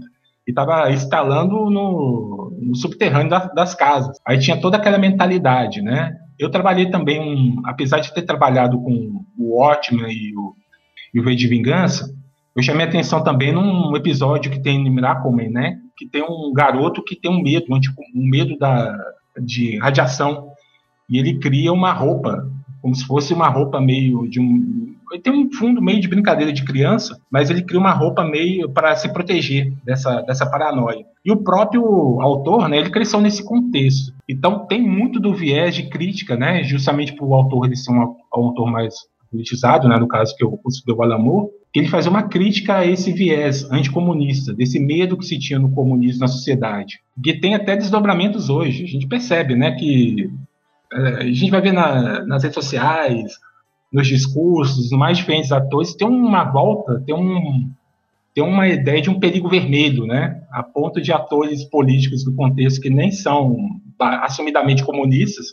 [0.47, 4.17] e estava instalando no, no subterrâneo das, das casas.
[4.25, 6.15] Aí tinha toda aquela mentalidade, né.
[6.37, 10.53] Eu trabalhei também, um, apesar de ter trabalhado com o Watchmen e o,
[11.13, 12.13] e o de Vingança,
[12.55, 15.77] eu chamei atenção também num episódio que tem no Miracleman, né?
[15.99, 18.97] Que tem um garoto que tem um medo, um, tipo, um medo da,
[19.37, 20.53] de radiação.
[21.09, 22.49] E ele cria uma roupa,
[22.81, 24.95] como se fosse uma roupa meio de um.
[25.11, 28.69] Ele tem um fundo meio de brincadeira de criança, mas ele cria uma roupa meio
[28.69, 31.03] para se proteger dessa, dessa paranoia.
[31.25, 31.83] E o próprio
[32.21, 34.13] autor, né, ele cresceu nesse contexto.
[34.27, 38.01] Então tem muito do viés de crítica, né, justamente por o autor ele ser um,
[38.01, 38.93] um autor mais
[39.29, 43.11] politizado, né, no caso que eu considero o Alamur, ele faz uma crítica a esse
[43.11, 48.49] viés anticomunista, desse medo que se tinha no comunismo na sociedade, que tem até desdobramentos
[48.49, 48.83] hoje.
[48.83, 50.31] A gente percebe, né, que
[50.91, 53.33] é, a gente vai ver na, nas redes sociais,
[53.93, 57.69] nos discursos, nos mais diferentes atores, tem uma volta, tem um
[58.33, 62.79] tem uma ideia de um perigo vermelho, né, a ponto de atores políticos do contexto
[62.79, 63.57] que nem são
[63.99, 65.47] assumidamente comunistas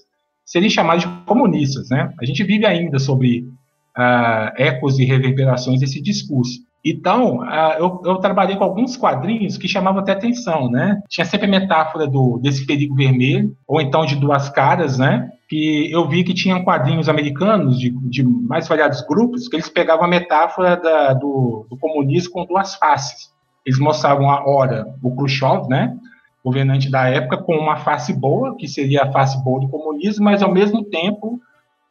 [0.45, 2.15] serem chamados de comunistas, né?
[2.21, 3.49] A gente vive ainda sobre
[3.97, 6.61] uh, ecos e reverberações desse discurso.
[6.85, 11.01] Então, uh, eu, eu, trabalhei com alguns quadrinhos que chamavam até atenção, né?
[11.09, 15.29] Tinha sempre a metáfora do, desse perigo vermelho, ou então de duas caras, né?
[15.49, 20.05] Que eu vi que tinham quadrinhos americanos de, de mais variados grupos que eles pegavam
[20.05, 23.35] a metáfora da, do, do comunismo com duas faces.
[23.65, 25.97] Eles mostravam a hora o Khrushchev, né?
[26.45, 30.45] governante da época, com uma face boa, que seria a face boa do comunismo, mas
[30.45, 31.41] ao mesmo tempo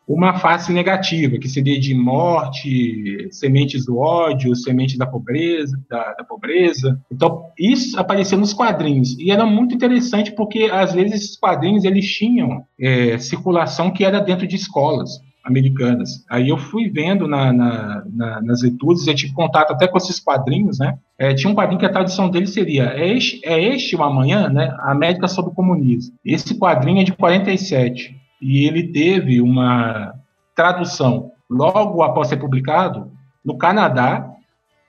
[0.08, 6.24] uma face negativa, que seria de morte, sementes do ódio, sementes da pobreza, da, da,
[6.24, 7.00] pobreza.
[7.12, 9.18] Então, isso aparecia nos quadrinhos.
[9.18, 14.20] E era muito interessante porque, às vezes, esses quadrinhos eles tinham é, circulação que era
[14.20, 16.26] dentro de escolas americanas.
[16.30, 20.20] Aí eu fui vendo na, na, na, nas leituras, eu tive contato até com esses
[20.20, 20.98] quadrinhos, né?
[21.18, 24.50] É, tinha um quadrinho que a tradução dele seria É este, é este o amanhã,
[24.50, 24.76] né?
[24.80, 26.16] América sob o comunismo.
[26.26, 30.14] Esse quadrinho é de 47 e ele teve uma
[30.56, 33.12] tradução logo após ser publicado
[33.44, 34.32] no Canadá,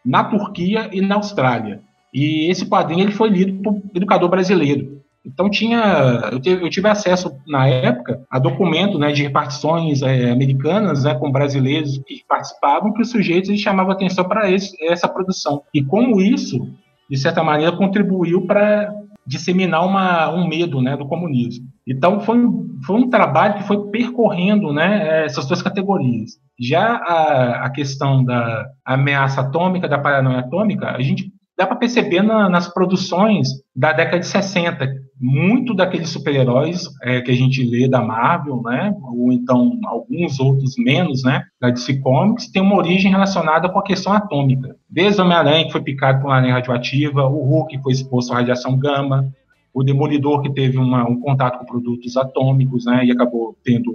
[0.04, 1.80] na Turquia e na Austrália.
[2.12, 4.96] E esse quadrinho ele foi lido por educador brasileiro.
[5.26, 10.30] Então tinha, eu tive, eu tive, acesso na época a documento, né, de repartições é,
[10.30, 15.62] americanas, né, com brasileiros que participavam, que os sujeitos chamavam atenção para essa produção.
[15.74, 16.68] E como isso,
[17.10, 18.94] de certa maneira, contribuiu para
[19.26, 21.66] disseminar uma, um medo, né, do comunismo.
[21.86, 22.38] Então foi,
[22.84, 26.32] foi um trabalho que foi percorrendo, né, essas duas categorias.
[26.58, 32.22] Já a, a questão da ameaça atômica, da paranoia atômica, a gente dá para perceber
[32.22, 34.86] na, nas produções da década de 60.
[35.18, 40.76] Muito daqueles super-heróis é, que a gente lê da Marvel, né, ou então alguns outros
[40.76, 44.76] menos, né, da DC Comics, tem uma origem relacionada com a questão atômica.
[44.88, 48.36] Desde Homem-Aranha, que foi picado por uma aranha radioativa, o Hulk, que foi exposto à
[48.36, 49.32] radiação gama,
[49.72, 53.94] o Demolidor, que teve uma, um contato com produtos atômicos, né, e acabou tendo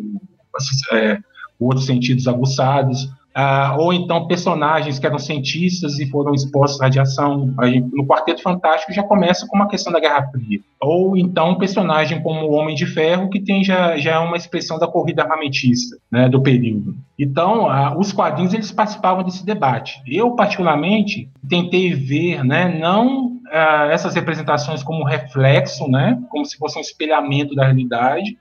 [0.94, 1.20] é,
[1.60, 7.54] outros sentidos aguçados ah, ou então personagens que eram cientistas e foram expostos à radiação.
[7.94, 10.60] No Quarteto Fantástico já começa com uma questão da Guerra Fria.
[10.82, 14.78] Ou então um personagem como o Homem de Ferro, que tem já, já uma expressão
[14.78, 16.96] da corrida armamentista né, do período.
[17.18, 17.68] Então,
[17.98, 20.02] os quadrinhos eles participavam desse debate.
[20.08, 26.78] Eu, particularmente, tentei ver né, não ah, essas representações como reflexo, né, como se fosse
[26.78, 28.38] um espelhamento da realidade,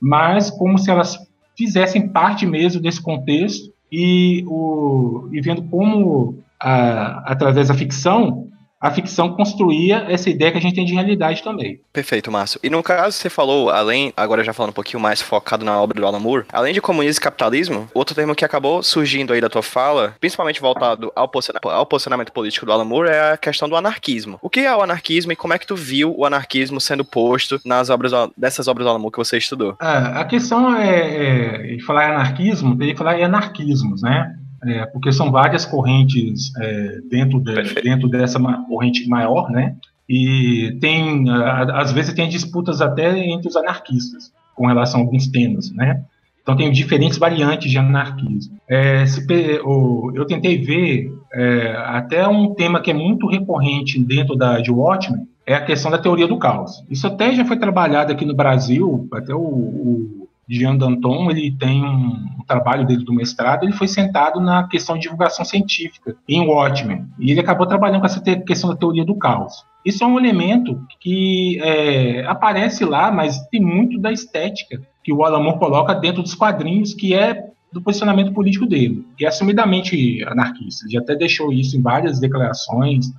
[0.00, 1.18] mas como se elas
[1.56, 8.48] fizessem parte mesmo desse contexto e, o, e vendo como, a, através da ficção,
[8.82, 11.80] a ficção construía essa ideia que a gente tem de realidade também.
[11.92, 12.58] Perfeito, Márcio.
[12.64, 16.00] E no caso, você falou, além, agora já falando um pouquinho mais focado na obra
[16.00, 19.48] do Alan Moore, além de comunismo e capitalismo, outro termo que acabou surgindo aí da
[19.48, 21.30] tua fala, principalmente voltado ao,
[21.70, 24.38] ao posicionamento político do Alan Moore, é a questão do anarquismo.
[24.42, 27.60] O que é o anarquismo e como é que tu viu o anarquismo sendo posto
[27.64, 29.76] nas obras dessas obras do Alan Moore que você estudou?
[29.78, 34.34] Ah, a questão é, é falar em anarquismo, teria que falar em anarquismos, né?
[34.64, 39.76] É, porque são várias correntes é, dentro, de, dentro dessa corrente maior, né?
[40.08, 45.72] E tem, às vezes, tem disputas até entre os anarquistas com relação a alguns temas,
[45.72, 46.04] né?
[46.42, 48.58] Então, tem diferentes variantes de anarquismo.
[48.68, 54.60] É, se, eu tentei ver é, até um tema que é muito recorrente dentro da,
[54.60, 56.84] de Watchmen, é a questão da teoria do caos.
[56.90, 60.21] Isso até já foi trabalhado aqui no Brasil, até o, o
[60.52, 64.96] Jean Danton, ele tem um, um, trabalho dele do mestrado, ele foi sentado na questão
[64.96, 69.16] de divulgação científica em Watchmen, e ele acabou trabalhando com essa questão da teoria do
[69.16, 69.64] caos.
[69.84, 75.24] Isso é um elemento que é, aparece lá, mas tem muito da estética que o
[75.24, 80.22] Alan Moore coloca dentro dos quadrinhos, que é do posicionamento político dele, que é assumidamente
[80.24, 80.86] anarquista.
[80.86, 83.10] Ele até deixou isso em várias declarações.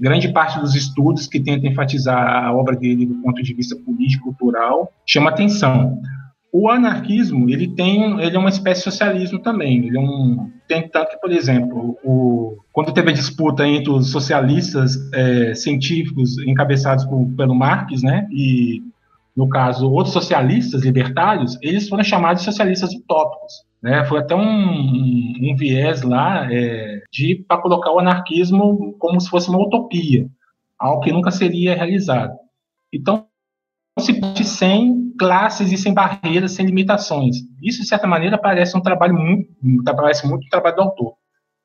[0.00, 4.90] Grande parte dos estudos que tentam enfatizar a obra dele do ponto de vista político-cultural
[5.06, 6.00] chama atenção.
[6.52, 9.86] O anarquismo, ele tem, ele é uma espécie de socialismo também.
[9.86, 14.10] Ele é um, tem tanto que, por exemplo, o, quando teve a disputa entre os
[14.10, 18.82] socialistas é, científicos encabeçados por, pelo Marx, né, e
[19.34, 23.64] no caso outros socialistas libertários, eles foram chamados de socialistas utópicos.
[23.82, 24.04] Né?
[24.04, 29.30] Foi até um, um, um viés lá é, de para colocar o anarquismo como se
[29.30, 30.28] fosse uma utopia,
[30.78, 32.34] algo que nunca seria realizado.
[32.92, 33.26] Então
[34.02, 37.36] se pode sem classes e sem barreiras, sem limitações.
[37.62, 39.48] Isso, de certa maneira, parece um trabalho muito,
[39.84, 41.14] parece muito um trabalho do autor.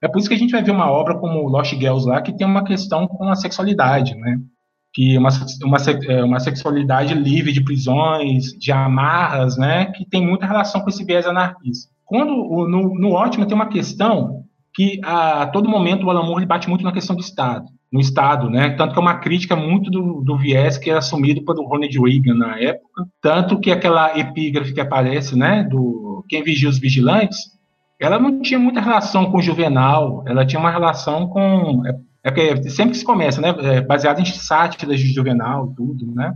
[0.01, 2.35] É por isso que a gente vai ver uma obra como Lost Girls lá, que
[2.35, 4.37] tem uma questão com a sexualidade, né?
[4.93, 5.29] Que é uma,
[5.63, 9.87] uma, é uma sexualidade livre de prisões, de amarras, né?
[9.87, 11.91] Que tem muita relação com esse viés anarquista.
[12.05, 12.31] Quando,
[12.67, 16.83] no, no Ótimo tem uma questão que a todo momento o Alan Moore bate muito
[16.83, 18.71] na questão do Estado no Estado, né?
[18.71, 22.35] Tanto que é uma crítica muito do, do viés que é assumido pelo Ronald Reagan
[22.35, 27.39] na época, tanto que aquela epígrafe que aparece, né, do quem vigia os vigilantes,
[27.99, 32.31] ela não tinha muita relação com o Juvenal, ela tinha uma relação com é, é
[32.31, 36.33] que sempre que se começa, né, é baseado em sátiras de Juvenal, tudo, né?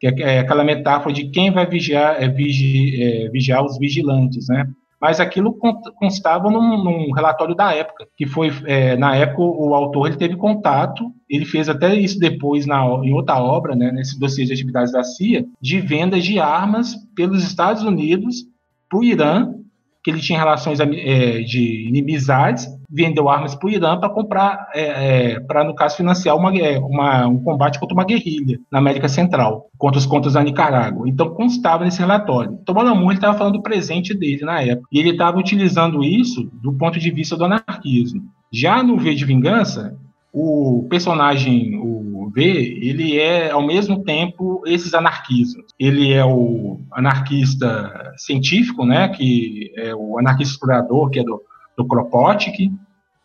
[0.00, 4.48] Que é, é aquela metáfora de quem vai vigiar, é, vigi, é, vigiar os vigilantes,
[4.48, 4.68] né?
[5.00, 5.56] Mas aquilo
[5.96, 10.36] constava num, num relatório da época, que foi, é, na época, o autor ele teve
[10.36, 14.92] contato, ele fez até isso depois na, em outra obra, né, nesse dossiê de atividades
[14.92, 18.44] da CIA, de vendas de armas pelos Estados Unidos
[18.88, 19.54] para o Irã
[20.02, 25.32] que ele tinha relações é, de inimizades, vendeu armas para o Irã para comprar, é,
[25.32, 29.08] é, para no caso financiar uma, é, uma, um combate contra uma guerrilha na América
[29.08, 31.08] Central, contra os contos da Nicarágua.
[31.08, 32.58] Então constava nesse relatório.
[32.62, 36.72] Então Balamu estava falando do presente dele na época e ele estava utilizando isso do
[36.72, 38.22] ponto de vista do anarquismo.
[38.50, 39.96] Já no V de Vingança,
[40.32, 42.42] o personagem, o V,
[42.82, 45.66] ele é ao mesmo tempo esses anarquismos.
[45.78, 51.42] Ele é o anarquista científico, né, que é o anarquista explorador, que é do,
[51.78, 52.76] do Kropotkin,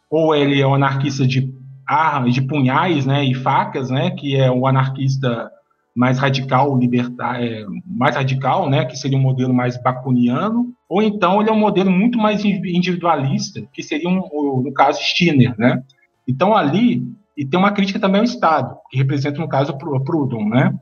[0.10, 1.52] ou ele é o anarquista de
[1.86, 5.52] armas, de punhais, né, e facas, né, que é o anarquista
[5.96, 11.42] mais radical, libertar, é, mais radical, né, que seria um modelo mais bacuniano, ou então
[11.42, 15.84] ele é um modelo muito mais individualista, que seria um, no caso Stirner, né?
[16.28, 17.04] Então, ali,
[17.36, 20.74] e tem uma crítica também ao Estado, que representa, no caso, o Proudhon, né?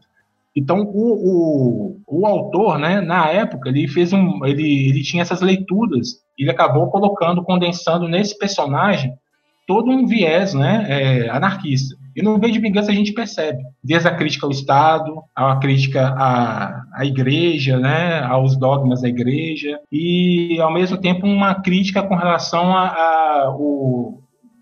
[0.56, 5.42] Então, o, o, o, autor, né, na época, ele fez um, ele, ele tinha essas
[5.42, 9.14] leituras, ele acabou colocando, condensando nesse personagem
[9.66, 11.96] todo um viés, né, é, anarquista.
[12.14, 16.10] E no meio de vingança a gente percebe, desde a crítica ao Estado, a crítica
[16.10, 22.16] à, à igreja, né, aos dogmas da igreja, e ao mesmo tempo uma crítica com
[22.16, 24.22] relação ao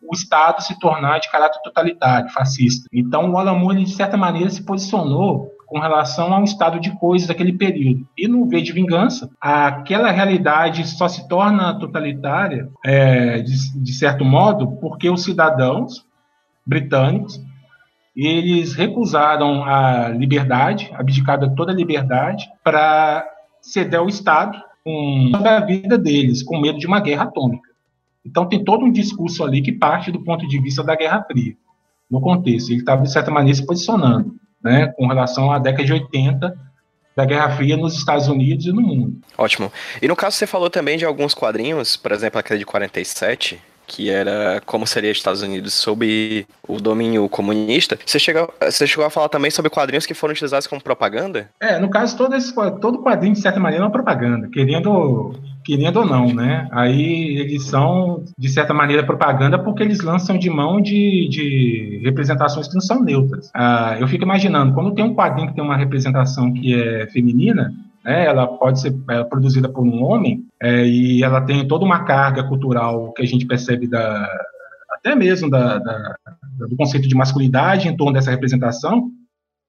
[0.10, 2.88] o Estado se tornar de caráter totalitário, fascista.
[2.92, 7.54] Então, o Alan de certa maneira, se posicionou com relação ao estado de coisas daquele
[7.54, 8.08] período.
[8.18, 14.26] E no V de Vingança, aquela realidade só se torna totalitária, é, de, de certo
[14.26, 16.06] modo, porque os cidadãos
[16.66, 17.40] britânicos
[18.16, 23.26] eles recusaram a liberdade, abdicaram toda a liberdade, para
[23.62, 27.70] ceder ao Estado com a vida deles, com medo de uma guerra atômica.
[28.26, 31.56] Então tem todo um discurso ali que parte do ponto de vista da Guerra Fria,
[32.10, 32.72] no contexto.
[32.72, 36.58] Ele estava, de certa maneira, se posicionando né, com relação à década de 80
[37.16, 39.20] da Guerra Fria nos Estados Unidos e no mundo.
[39.38, 39.72] Ótimo.
[40.02, 44.10] E no caso você falou também de alguns quadrinhos, por exemplo, aquele de 47, que
[44.10, 47.98] era como seria os Estados Unidos sob o domínio comunista.
[48.06, 51.50] Você chegou, você chegou a falar também sobre quadrinhos que foram utilizados como propaganda?
[51.60, 55.34] É, no caso, todo, esse, todo quadrinho, de certa maneira, é uma propaganda, querendo,
[55.66, 56.70] querendo ou não, né?
[56.72, 62.68] Aí eles são, de certa maneira, propaganda porque eles lançam de mão de, de representações
[62.68, 63.50] que não são neutras.
[63.56, 67.74] Ah, eu fico imaginando, quando tem um quadrinho que tem uma representação que é feminina,
[68.04, 72.04] né, ela pode ser é, produzida por um homem é, e ela tem toda uma
[72.04, 74.28] carga cultural que a gente percebe da
[74.92, 76.16] até mesmo da, da,
[76.68, 79.10] do conceito de masculinidade em torno dessa representação,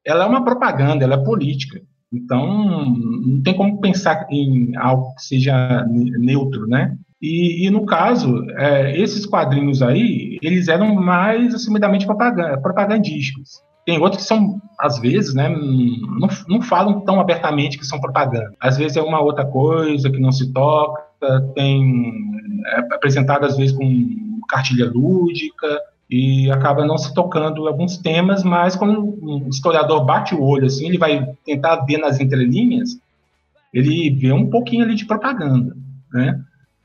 [0.05, 1.81] ela é uma propaganda, ela é política.
[2.13, 6.97] Então, não tem como pensar em algo que seja neutro, né?
[7.23, 13.63] E, e no caso, é, esses quadrinhos aí, eles eram mais assumidamente propagandísticos.
[13.87, 18.55] Tem outros que são, às vezes, né, não, não falam tão abertamente que são propaganda.
[18.59, 21.03] Às vezes é uma outra coisa que não se toca,
[21.55, 22.31] tem
[22.67, 28.75] é apresentado às vezes com cartilha lúdica e acaba não se tocando alguns temas, mas
[28.75, 32.99] quando um historiador bate o olho assim, ele vai tentar ver nas entrelinhas,
[33.73, 35.77] ele vê um pouquinho ali de propaganda,
[36.13, 36.41] né?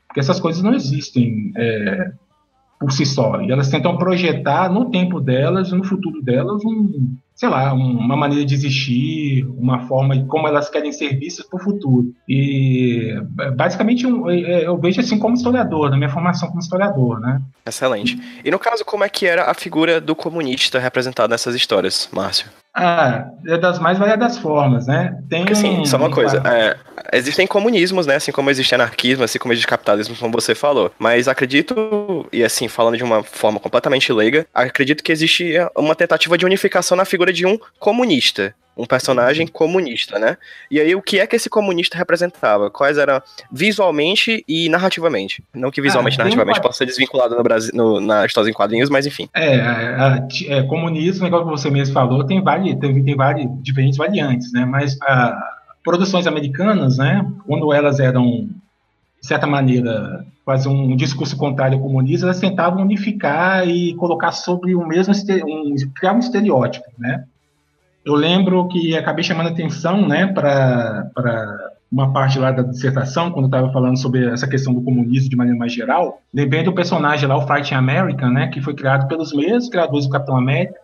[0.06, 2.12] Porque essas coisas não existem é,
[2.78, 3.40] por si só.
[3.42, 8.46] E elas tentam projetar no tempo delas, no futuro delas, um, sei lá, uma maneira
[8.46, 12.14] de existir, uma forma de como elas querem ser vistas para o futuro.
[12.26, 13.14] E
[13.54, 17.42] basicamente eu, eu, vejo assim como historiador, na minha formação como historiador, né?
[17.66, 18.18] Excelente.
[18.42, 22.46] E no caso, como é que era a figura do comunista representada nessas histórias, Márcio?
[22.78, 25.18] Ah, é das mais variadas formas, né?
[25.30, 26.76] Tem Porque, assim, só uma coisa, é,
[27.16, 28.16] existem comunismos, né?
[28.16, 30.92] Assim como existe anarquismo, assim como existe capitalismo, como você falou.
[30.98, 36.36] Mas acredito, e assim, falando de uma forma completamente leiga, acredito que existe uma tentativa
[36.36, 40.36] de unificação na figura de um comunista um personagem comunista, né?
[40.70, 42.70] E aí, o que é que esse comunista representava?
[42.70, 45.42] Quais eram visualmente e narrativamente?
[45.54, 48.52] Não que visualmente e ah, narrativamente possa ser desvinculado no Brasil, no, na história em
[48.52, 49.28] quadrinhos, mas enfim.
[49.32, 54.52] É, é, é, comunismo, igual você mesmo falou, tem, várias, tem, tem várias diferentes variantes,
[54.52, 54.66] né?
[54.66, 57.24] Mas a, produções americanas, né?
[57.46, 58.48] Quando elas eram,
[59.20, 64.74] de certa maneira, fazer um discurso contrário ao comunismo, elas tentavam unificar e colocar sobre
[64.74, 67.24] o mesmo, um, criar um estereótipo, né?
[68.06, 71.10] Eu lembro que acabei chamando atenção, né, para
[71.90, 75.58] uma parte lá da dissertação, quando estava falando sobre essa questão do comunismo de maneira
[75.58, 79.68] mais geral, lembrei do personagem lá, o Fighting American, né, que foi criado pelos mesmos
[79.68, 80.78] criadores do Capitão América,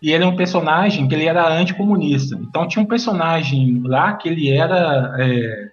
[0.00, 2.34] e ele é um personagem que ele era anticomunista.
[2.40, 5.68] Então tinha um personagem lá que ele era é,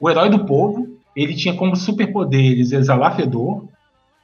[0.00, 3.68] o herói do povo, ele tinha como superpoderes exalar fedor,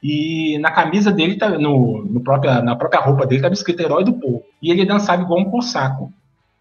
[0.01, 4.03] e na camisa dele, tá, no, no própria, na própria roupa dele, estava escrito Herói
[4.03, 4.43] do Povo.
[4.61, 6.11] E ele dançava igual um cossaco.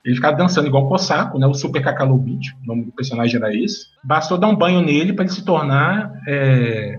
[0.05, 1.47] Ele ficava dançando igual um cossaco, né?
[1.47, 3.87] O Super Kakalobit, o nome do personagem era esse.
[4.03, 6.99] Bastou dar um banho nele para ele se tornar é,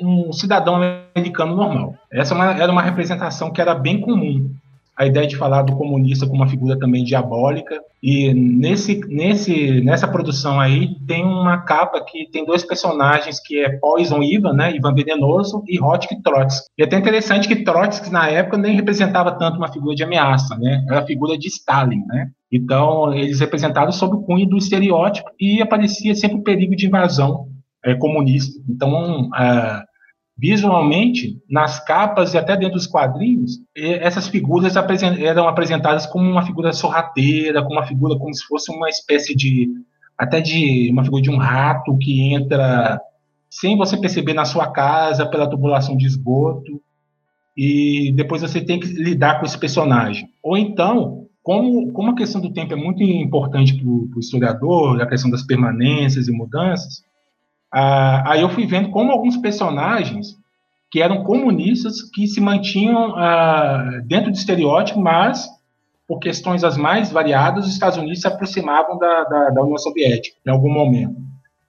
[0.00, 0.76] um cidadão
[1.14, 1.94] americano normal.
[2.10, 4.53] Essa é era uma representação que era bem comum
[4.96, 7.80] a ideia de falar do comunista como uma figura também diabólica.
[8.02, 13.78] E nesse, nesse, nessa produção aí tem uma capa que tem dois personagens que é
[13.78, 16.66] Poison Ivan, né, Ivan Venenoso, e Hotk Trotsky.
[16.78, 20.54] E é até interessante que Trotsky na época nem representava tanto uma figura de ameaça,
[20.56, 22.28] né, era a figura de Stalin, né.
[22.52, 27.48] Então eles representaram sob o cunho do estereótipo e aparecia sempre o perigo de invasão
[27.84, 28.60] é, comunista.
[28.68, 29.82] Então uh,
[30.36, 36.72] visualmente, nas capas e até dentro dos quadrinhos, essas figuras eram apresentadas como uma figura
[36.72, 39.68] sorrateira, como uma figura como se fosse uma espécie de
[40.18, 43.00] até de uma figura de um rato que entra
[43.50, 46.80] sem você perceber na sua casa pela tubulação de esgoto
[47.56, 50.28] e depois você tem que lidar com esse personagem.
[50.42, 55.06] Ou então, como, como a questão do tempo é muito importante para o historiador, a
[55.06, 57.04] questão das permanências e mudanças,
[57.74, 60.36] ah, aí eu fui vendo como alguns personagens
[60.92, 65.48] que eram comunistas que se mantinham ah, dentro do estereótipo, mas
[66.06, 70.36] por questões as mais variadas, os Estados Unidos se aproximavam da, da, da União Soviética
[70.46, 71.16] em algum momento.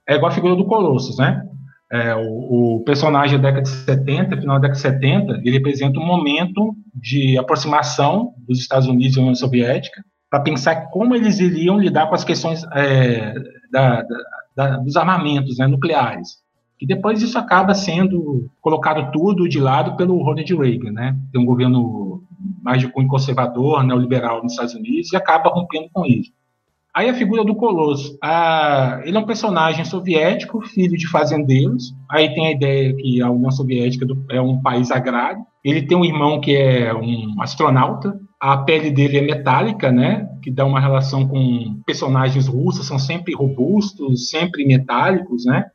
[0.08, 1.43] É igual a figura do Colossus, né?
[1.91, 5.99] É, o, o, personagem da década de 70, final da década de 70, ele representa
[5.99, 11.39] um momento de aproximação dos Estados Unidos e da União Soviética para pensar como eles
[11.39, 13.34] iriam lidar com as questões é,
[13.72, 14.05] da,
[14.55, 16.43] da, dos armamentos né, nucleares.
[16.80, 21.18] E depois isso acaba sendo colocado tudo de lado pelo Ronald Reagan, né?
[21.32, 22.22] Tem um governo
[22.61, 26.32] mais de cunho conservador, neoliberal nos Estados Unidos e acaba rompendo com isso.
[26.95, 28.18] Aí a figura do Colosso.
[28.24, 31.93] Ah, ele é um personagem soviético, filho de fazendeiros.
[32.09, 35.45] Aí tem a ideia que a União Soviética é um país agrário.
[35.61, 38.18] Ele tem um irmão que é um astronauta.
[38.46, 40.30] A pele dele é metálica, né?
[40.43, 45.66] Que dá uma relação com personagens russos, são sempre robustos, sempre metálicos, né?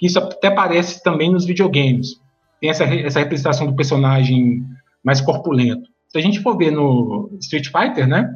[0.00, 2.20] Isso até aparece também nos videogames.
[2.60, 4.62] Tem essa, essa representação do personagem
[5.02, 5.90] mais corpulento.
[6.08, 8.32] Se a gente for ver no Street Fighter, né?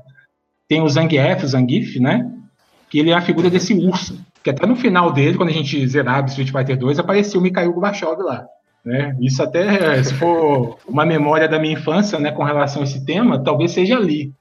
[0.69, 2.29] Tem o Zangief, o Zangief, né?
[2.91, 4.19] Que ele é a figura desse urso.
[4.43, 7.73] Que até no final dele, quando a gente zerava Street Fighter 2, apareceu o Mikhail
[7.73, 8.45] Gorbachev lá.
[8.85, 9.17] Né?
[9.21, 13.43] Isso até, se for uma memória da minha infância, né, com relação a esse tema,
[13.43, 14.33] talvez seja ali.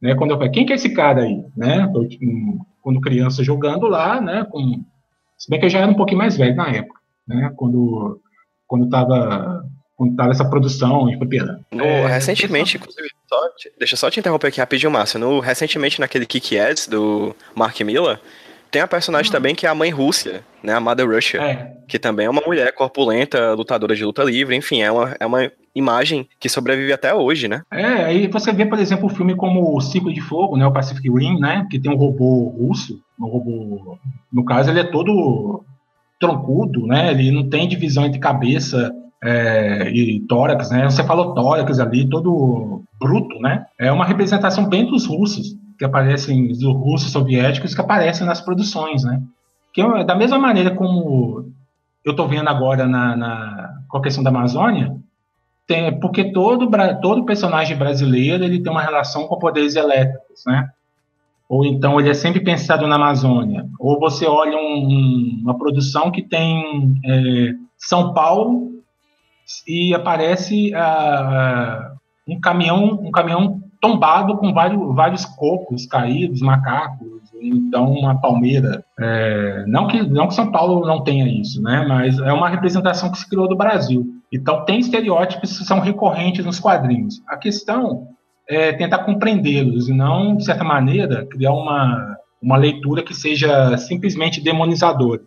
[0.00, 0.14] Né?
[0.14, 1.44] Quando eu falei, quem que é esse cara aí?
[1.56, 1.90] Né?
[1.94, 4.82] Eu, tipo, quando criança jogando lá, né, com...
[5.38, 8.20] se bem que eu já era um pouquinho mais velho na época, né, quando
[8.66, 9.64] quando estava
[9.96, 11.60] quando tava essa produção em fliperama.
[11.72, 15.20] É, recentemente, inclusive, só te, deixa eu só te interromper aqui rapidinho, Márcio.
[15.20, 18.20] No, recentemente, naquele Kick Ads do Mark Miller,
[18.74, 19.36] tem a personagem uhum.
[19.36, 20.74] também que é a mãe Rússia, né?
[20.74, 21.40] A Mother Russia.
[21.40, 21.76] É.
[21.86, 25.48] Que também é uma mulher corpulenta, lutadora de luta livre, enfim, é uma, é uma
[25.72, 27.62] imagem que sobrevive até hoje, né?
[27.72, 30.66] É, aí você vê, por exemplo, o um filme como o Ciclo de Fogo, né?
[30.66, 31.64] O Pacific Rim, né?
[31.70, 33.96] Que tem um robô russo, um robô.
[34.32, 35.62] No caso, ele é todo
[36.18, 37.12] troncudo, né?
[37.12, 40.90] Ele não tem divisão entre cabeça é, e tórax, né?
[40.90, 43.66] Você falou tórax ali, todo bruto, né?
[43.78, 45.54] É uma representação bem dos russos,
[45.84, 49.20] que aparecem, dos russos soviéticos que aparecem nas produções, né?
[49.72, 51.52] Que é da mesma maneira como
[52.02, 54.96] eu estou vendo agora na, na, com a questão da Amazônia,
[55.66, 56.70] tem, porque todo,
[57.00, 60.70] todo personagem brasileiro ele tem uma relação com poderes elétricos, né?
[61.48, 63.66] Ou então ele é sempre pensado na Amazônia.
[63.78, 68.72] Ou você olha um, uma produção que tem é, São Paulo
[69.68, 71.94] e aparece uh,
[72.26, 78.82] um caminhão, um caminhão tombado com vários, vários cocos caídos, macacos, então uma palmeira.
[78.98, 81.84] É, não que não que São Paulo não tenha isso, né?
[81.86, 84.06] Mas é uma representação que se criou do Brasil.
[84.32, 87.22] Então tem estereótipos que são recorrentes nos quadrinhos.
[87.28, 88.08] A questão
[88.48, 94.38] é tentar compreendê-los e não, de certa maneira, criar uma uma leitura que seja simplesmente
[94.38, 95.22] demonizadora,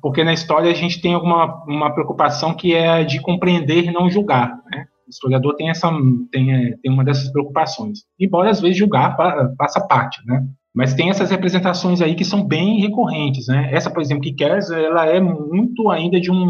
[0.00, 4.10] porque na história a gente tem alguma uma preocupação que é de compreender e não
[4.10, 4.86] julgar, né?
[5.10, 5.90] O historiador tem essa
[6.30, 9.16] tem, é, tem uma dessas preocupações, embora às vezes julgar
[9.58, 10.46] faça parte, né?
[10.72, 13.70] Mas tem essas representações aí que são bem recorrentes, né?
[13.72, 16.48] Essa, por exemplo, que queres, ela é muito ainda de um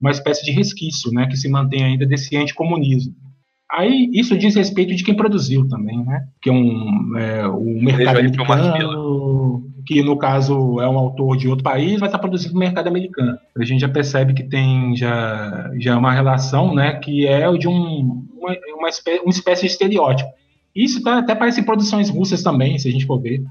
[0.00, 3.14] uma espécie de resquício, né, que se mantém ainda desse anticomunismo.
[3.72, 6.24] Aí isso diz respeito de quem produziu também, né?
[6.42, 11.62] Que é um é, o mercado americano, que no caso é um autor de outro
[11.62, 13.38] país, vai estar produzindo no mercado americano.
[13.56, 16.94] A gente já percebe que tem já já uma relação, né?
[16.94, 20.30] Que é de um uma, uma, espécie, uma espécie de estereótipo.
[20.74, 23.42] Isso tá, até parece em produções russas também, se a gente for ver.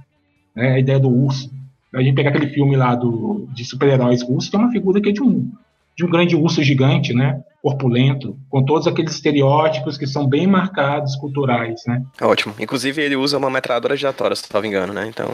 [0.56, 1.52] Né, a ideia do urso.
[1.94, 5.14] A gente pegar aquele filme lá do, de super-heróis russos, tem uma figura que é
[5.14, 5.50] de um
[5.96, 7.42] de um grande urso gigante, né?
[7.66, 12.04] corpulento, com todos aqueles estereótipos que são bem marcados culturais, né?
[12.22, 12.54] Ótimo.
[12.60, 15.08] Inclusive ele usa uma metralhadora giratória, se não me engano, né?
[15.08, 15.28] Então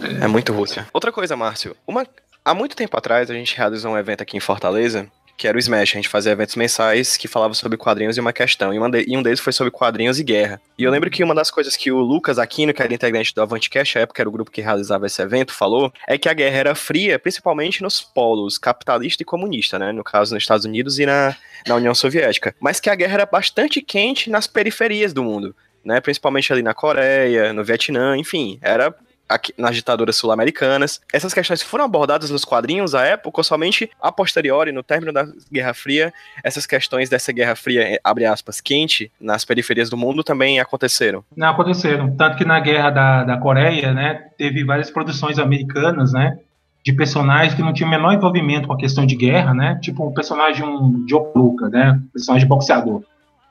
[0.00, 0.86] é, é muito Rússia.
[0.94, 2.06] Outra coisa, Márcio, uma
[2.42, 5.06] há muito tempo atrás a gente realizou um evento aqui em Fortaleza
[5.38, 5.92] que era o Smash.
[5.92, 8.74] A gente fazia eventos mensais que falavam sobre quadrinhos e uma questão.
[8.74, 10.60] E, de, e, um deles foi sobre quadrinhos e guerra.
[10.76, 13.40] E eu lembro que uma das coisas que o Lucas Aquino, que era integrante do
[13.40, 16.56] Avantcast, a época era o grupo que realizava esse evento, falou, é que a guerra
[16.56, 19.92] era fria, principalmente nos polos capitalista e comunista, né?
[19.92, 21.36] No caso, nos Estados Unidos e na,
[21.66, 22.54] na União Soviética.
[22.58, 25.54] Mas que a guerra era bastante quente nas periferias do mundo.
[25.84, 28.94] Né, principalmente ali na Coreia, no Vietnã, enfim, era
[29.28, 31.00] aqui, nas ditaduras sul-americanas.
[31.12, 35.26] Essas questões foram abordadas nos quadrinhos à época, ou somente a posteriori, no término da
[35.52, 36.12] Guerra Fria,
[36.42, 41.24] essas questões dessa Guerra Fria, abre aspas, quente, nas periferias do mundo também aconteceram?
[41.36, 42.14] Não, aconteceram.
[42.16, 46.38] Tanto que na Guerra da, da Coreia, né, teve várias produções americanas, né,
[46.84, 50.06] de personagens que não tinham o menor envolvimento com a questão de guerra, né, tipo
[50.06, 50.64] o personagem
[51.04, 53.02] de Luca, né, personagem boxeador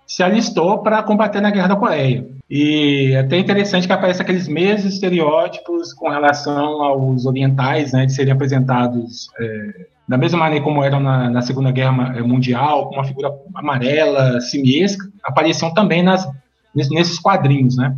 [0.08, 2.26] se alistou para combater na Guerra da Coreia.
[2.49, 8.14] E é até interessante que aparece aqueles mesmos estereótipos com relação aos orientais, né, de
[8.14, 12.95] serem apresentados é, da mesma maneira como eram na, na, Segunda Guerra é, Mundial, com
[12.95, 16.26] uma figura amarela, simiesca, apareciam também nas,
[16.74, 17.93] nesses quadrinhos, né?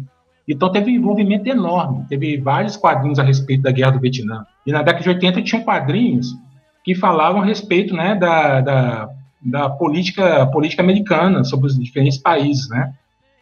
[0.48, 4.44] Então teve um envolvimento enorme, teve vários quadrinhos a respeito da Guerra do Vietnã.
[4.66, 6.36] E na década de 80 tinham quadrinhos
[6.84, 9.10] que falavam a respeito né, da, da
[9.42, 12.94] da política, política americana sobre os diferentes países, né?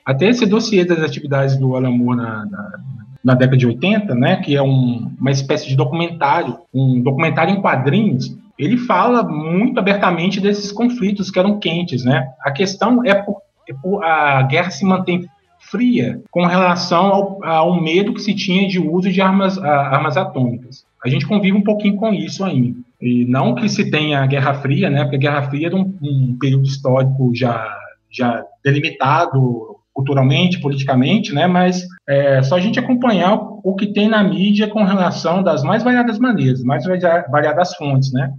[0.05, 2.79] Até esse dossiê das atividades do Alan Moore na, na,
[3.23, 7.61] na década de 80, né, que é um, uma espécie de documentário, um documentário em
[7.61, 12.27] quadrinhos, ele fala muito abertamente desses conflitos que eram quentes, né?
[12.41, 15.27] A questão é por, é por a guerra se mantém
[15.59, 20.85] fria com relação ao, ao, medo que se tinha de uso de armas, armas atômicas.
[21.03, 22.79] A gente convive um pouquinho com isso ainda.
[22.99, 25.03] E não que se tenha a Guerra Fria, né?
[25.03, 27.77] Porque a Guerra Fria é um, um período histórico já,
[28.09, 31.47] já delimitado culturalmente, politicamente, né?
[31.47, 35.83] Mas é só a gente acompanhar o que tem na mídia com relação das mais
[35.83, 36.83] variadas maneiras, mais
[37.29, 38.31] variadas fontes, né?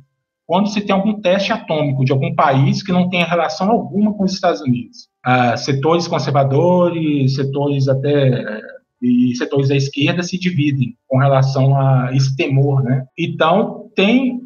[0.47, 4.25] Quando se tem algum teste atômico de algum país que não tenha relação alguma com
[4.25, 8.61] os Estados Unidos, ah, setores conservadores, setores até é,
[9.03, 13.05] e setores da esquerda se dividem com relação a esse temor, né?
[13.19, 14.41] Então tem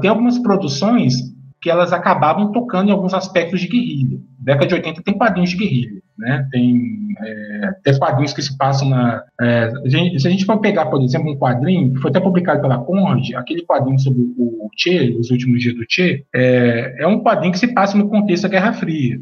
[0.00, 4.20] tem algumas produções que elas acabavam tocando em alguns aspectos de guerrilha.
[4.38, 6.48] Década de 80 tem quadrinhos de guerrilha, né?
[6.52, 9.22] Tem, é, tem quadrinhos que se passam na...
[9.40, 9.72] É,
[10.18, 13.34] se a gente for pegar, por exemplo, um quadrinho que foi até publicado pela Conrad,
[13.34, 17.58] aquele quadrinho sobre o Che, os últimos dias do Che, é, é um quadrinho que
[17.58, 19.20] se passa no contexto da Guerra Fria.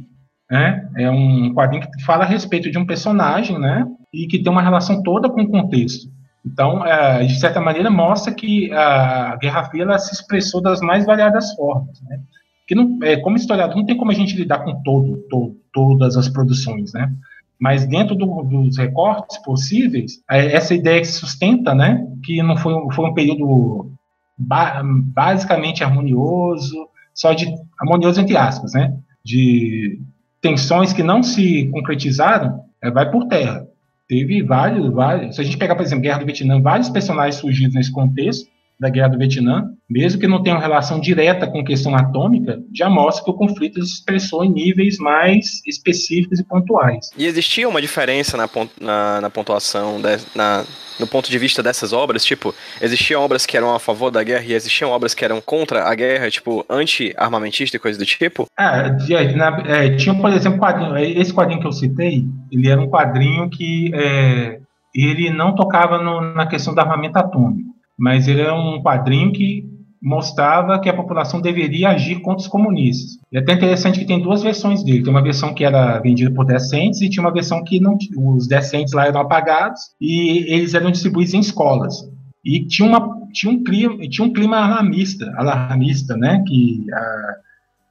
[0.51, 0.89] Né?
[0.97, 3.87] É um quadrinho que fala a respeito de um personagem, né?
[4.13, 6.09] E que tem uma relação toda com o contexto.
[6.47, 11.53] Então, é, de certa maneira, mostra que a Guerra Fria se expressou das mais variadas
[11.55, 12.01] formas.
[12.03, 12.21] Né?
[12.67, 16.17] Que não, é, como historiador, não tem como a gente lidar com todo, todo todas
[16.17, 17.13] as produções, né?
[17.61, 22.07] Mas dentro do, dos recortes possíveis, é, essa ideia que se sustenta, né?
[22.25, 23.93] Que não foi, foi um período
[24.39, 27.47] ba basicamente harmonioso, só de
[27.79, 28.97] harmonioso entre aspas, né?
[29.23, 30.01] De
[30.41, 33.66] tensões que não se concretizaram, vai por terra.
[34.09, 35.35] Teve vários, vários.
[35.35, 38.91] Se a gente pegar, por exemplo, Guerra do Vietnã, vários personagens surgidos nesse contexto da
[38.91, 43.31] Guerra do Vietnã, mesmo que não tenham relação direta com questão atômica, já mostra que
[43.31, 47.11] o conflito se expressou em níveis mais específicos e pontuais.
[47.17, 48.49] E existia uma diferença na,
[48.81, 50.65] na, na pontuação, de, na,
[51.01, 52.23] no ponto de vista dessas obras?
[52.23, 55.85] Tipo, existiam obras que eram a favor da guerra e existiam obras que eram contra
[55.85, 58.47] a guerra, tipo, anti-armamentista e coisa do tipo?
[58.59, 58.91] Ah,
[59.35, 62.91] na, é, tinha, por exemplo, quadrinho, é, esse quadrinho que eu citei, ele era um
[62.91, 64.59] quadrinho que é,
[64.95, 69.65] ele não tocava no, na questão do armamento atômico mas ele é um quadrinho que
[70.03, 73.19] mostrava que a população deveria agir contra os comunistas.
[73.33, 75.03] E é até interessante que tem duas versões dele.
[75.03, 78.47] Tem uma versão que era vendida por decentes e tinha uma versão que não, os
[78.47, 82.09] decentes lá eram apagados e eles eram distribuídos em escolas.
[82.45, 87.35] E tinha, uma, tinha, um, clima, tinha um clima alarmista, alarmista né, que a, ah,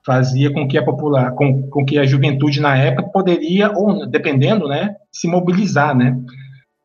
[0.06, 4.68] fazia com que a popular, com, com que a juventude na época poderia, ou dependendo,
[4.68, 6.18] né, se mobilizar, né,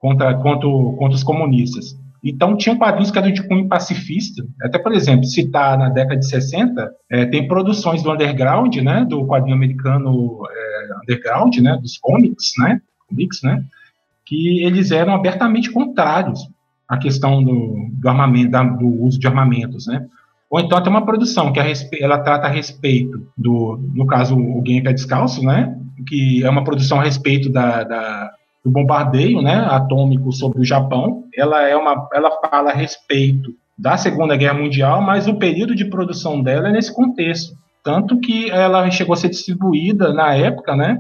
[0.01, 1.99] contra, contra, contra os comunistas.
[2.23, 4.45] Então, tinha quadrinhos que eram de cunho pacifista.
[4.62, 9.27] Até, por exemplo, citar na década de 60, é, tem produções do underground, né, do
[9.27, 13.64] quadrinho americano é, underground, né, dos comics, né, comics, né,
[14.27, 16.49] que eles eram abertamente contrários
[16.87, 20.07] à questão do, do armamento, da, do uso de armamentos, né.
[20.51, 21.61] Ou então tem uma produção que
[22.01, 25.75] ela trata a respeito do, no caso, o Game Pé Descalço, né,
[26.07, 28.31] que é uma produção a respeito da, da
[28.64, 31.24] do bombardeio né, atômico sobre o Japão.
[31.34, 35.86] Ela, é uma, ela fala a respeito da Segunda Guerra Mundial, mas o período de
[35.86, 37.56] produção dela é nesse contexto.
[37.82, 40.98] tanto que ela chegou a ser distribuída na época, né,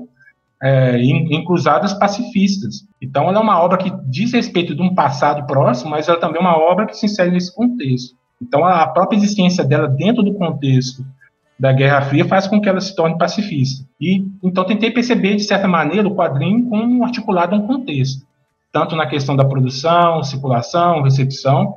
[0.62, 2.86] é, em, em, cruzadas pacifistas.
[3.00, 6.38] Então, ela é uma obra que diz respeito de um passado próximo, mas ela também
[6.38, 8.14] é uma obra que se insere nesse contexto.
[8.40, 11.04] Então, a própria existência dela dentro do contexto
[11.60, 13.84] da Guerra Fria faz com que ela se torne pacifista.
[14.00, 18.26] E então tentei perceber de certa maneira o quadrinho como articulado a um contexto,
[18.72, 21.74] tanto na questão da produção, circulação, recepção,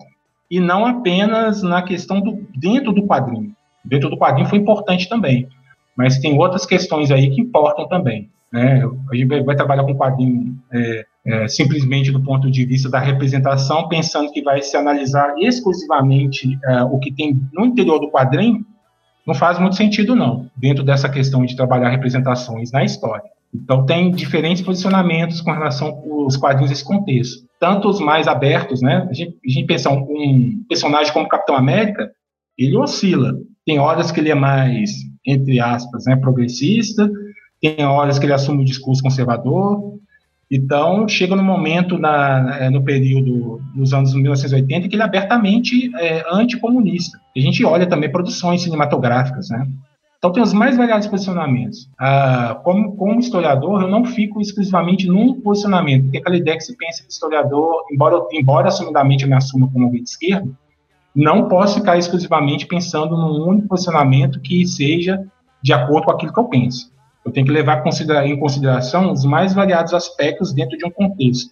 [0.50, 3.54] e não apenas na questão do dentro do quadrinho.
[3.84, 5.50] Dentro do quadrinho foi importante também,
[5.98, 8.30] mas tem outras questões aí que importam também.
[8.54, 8.90] Né?
[9.12, 13.90] A gente vai trabalhar com quadrinho é, é, simplesmente do ponto de vista da representação,
[13.90, 18.66] pensando que vai se analisar exclusivamente é, o que tem no interior do quadrinho,
[19.26, 23.24] não faz muito sentido, não, dentro dessa questão de trabalhar representações na história.
[23.54, 27.46] Então, tem diferentes posicionamentos com relação aos quadrinhos nesse contexto.
[27.60, 29.08] Tanto os mais abertos, né?
[29.10, 32.12] A gente, a gente pensa um, um personagem como Capitão América,
[32.58, 33.34] ele oscila.
[33.66, 34.92] Tem horas que ele é mais,
[35.26, 37.10] entre aspas, né, progressista,
[37.62, 39.94] tem horas que ele assume o discurso conservador.
[40.56, 45.92] Então, chega no momento, na, é, no período dos anos 1980, que ele é abertamente
[45.96, 47.18] é, anticomunista.
[47.36, 49.68] A gente olha também produções cinematográficas, né?
[50.16, 51.90] Então, tem os mais variados posicionamentos.
[51.98, 56.78] Ah, como, como, historiador, eu não fico exclusivamente num posicionamento, porque aquela ideia que se
[56.78, 60.48] pensa que historiador, embora, embora assumidamente eu me assuma como alguém de esquerda,
[61.16, 65.20] não posso ficar exclusivamente pensando num único posicionamento que seja
[65.64, 66.93] de acordo com aquilo que eu penso.
[67.26, 67.84] Eu tenho que levar
[68.26, 71.52] em consideração os mais variados aspectos dentro de um contexto,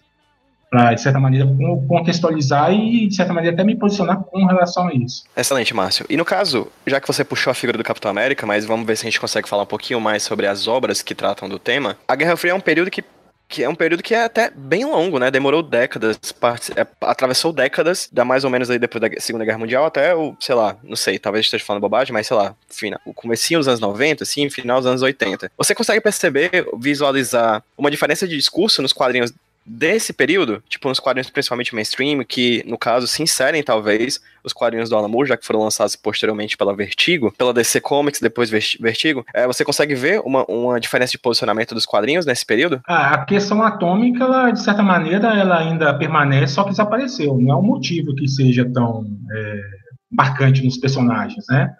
[0.70, 1.46] para, de certa maneira,
[1.86, 5.24] contextualizar e, de certa maneira, até me posicionar com relação a isso.
[5.36, 6.06] Excelente, Márcio.
[6.08, 8.96] E no caso, já que você puxou a figura do Capitão América, mas vamos ver
[8.96, 11.98] se a gente consegue falar um pouquinho mais sobre as obras que tratam do tema.
[12.08, 13.04] A Guerra Fria é um período que
[13.52, 15.30] que é um período que é até bem longo, né?
[15.30, 16.72] Demorou décadas, part...
[16.74, 20.34] é, atravessou décadas, da mais ou menos aí depois da Segunda Guerra Mundial até o,
[20.40, 23.68] sei lá, não sei, talvez esteja falando bobagem, mas sei lá, final, o comecinho dos
[23.68, 25.52] anos 90, assim, final dos anos 80.
[25.58, 29.30] Você consegue perceber, visualizar uma diferença de discurso nos quadrinhos
[29.64, 34.88] desse período, tipo nos quadrinhos principalmente mainstream, que no caso se inserem talvez os quadrinhos
[34.90, 39.24] do Alan Moore, já que foram lançados posteriormente pela Vertigo, pela DC Comics, depois Vertigo,
[39.32, 42.80] é, você consegue ver uma, uma diferença de posicionamento dos quadrinhos nesse período?
[42.88, 47.38] Ah, a questão atômica, ela, de certa maneira, ela ainda permanece, só que desapareceu.
[47.38, 49.60] Não é um motivo que seja tão é,
[50.10, 51.72] marcante nos personagens, né?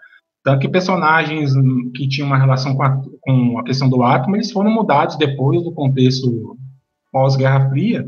[0.43, 1.53] Tanto que personagens
[1.95, 5.63] que tinham uma relação com a, com a questão do átomo, eles foram mudados depois
[5.63, 6.57] do contexto
[7.13, 8.05] pós-Guerra Fria,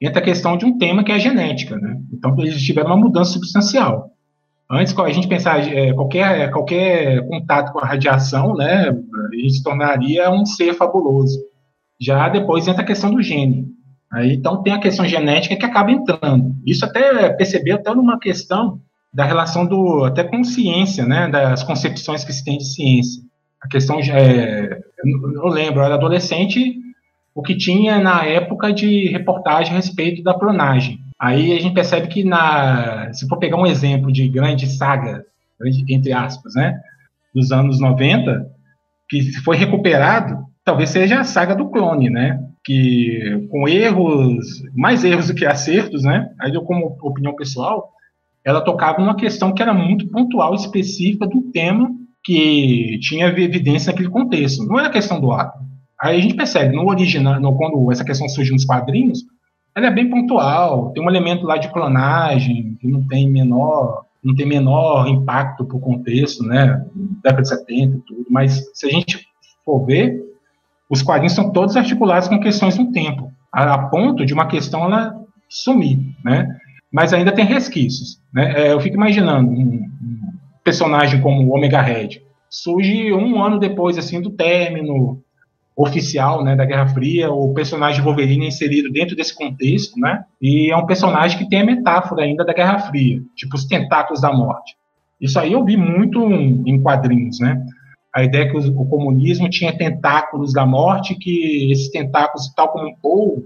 [0.00, 1.96] entra a questão de um tema que é a genética, né?
[2.12, 4.10] Então, eles tiveram uma mudança substancial.
[4.68, 9.62] Antes, a gente pensar é, qualquer, qualquer contato com a radiação, né, a gente se
[9.62, 11.38] tornaria um ser fabuloso.
[12.00, 13.66] Já depois entra a questão do gene.
[14.12, 16.54] Aí, então, tem a questão genética que acaba entrando.
[16.66, 18.80] Isso até percebeu até numa questão
[19.12, 23.22] da relação do até com ciência, né, das concepções que se tem de ciência.
[23.60, 26.80] A questão é, eu lembro, eu era adolescente,
[27.40, 31.00] o que tinha na época de reportagem a respeito da clonagem.
[31.18, 35.24] Aí a gente percebe que, na, se for pegar um exemplo de grande saga,
[35.88, 36.78] entre aspas, né,
[37.34, 38.46] dos anos 90,
[39.08, 45.28] que foi recuperado, talvez seja a saga do clone, né, que com erros, mais erros
[45.28, 47.90] do que acertos, né, aí eu como opinião pessoal,
[48.44, 51.90] ela tocava numa questão que era muito pontual, específica do tema
[52.22, 54.66] que tinha evidência naquele contexto.
[54.66, 55.58] Não era questão do ato,
[56.00, 59.24] Aí a gente percebe, no original, no, quando essa questão surge nos quadrinhos,
[59.74, 64.34] ela é bem pontual, tem um elemento lá de clonagem, que não tem menor, não
[64.34, 66.84] tem menor impacto para o contexto, né,
[67.22, 69.26] década de 70 e tudo, mas se a gente
[69.64, 70.20] for ver,
[70.88, 74.84] os quadrinhos são todos articulados com questões no tempo, a, a ponto de uma questão
[74.84, 75.14] ela
[75.48, 76.48] sumir, né,
[76.92, 80.32] mas ainda tem resquícios, né, é, eu fico imaginando um, um
[80.64, 85.22] personagem como o Omega Red, surge um ano depois, assim, do término
[85.82, 90.24] oficial né, da Guerra Fria, o personagem Wolverine é inserido dentro desse contexto, né?
[90.40, 94.20] E é um personagem que tem a metáfora ainda da Guerra Fria, tipo os tentáculos
[94.20, 94.76] da morte.
[95.20, 97.62] Isso aí eu vi muito em quadrinhos, né?
[98.14, 102.94] A ideia que o, comunismo tinha tentáculos da morte, que esses tentáculos, tal como um
[102.96, 103.44] polvo,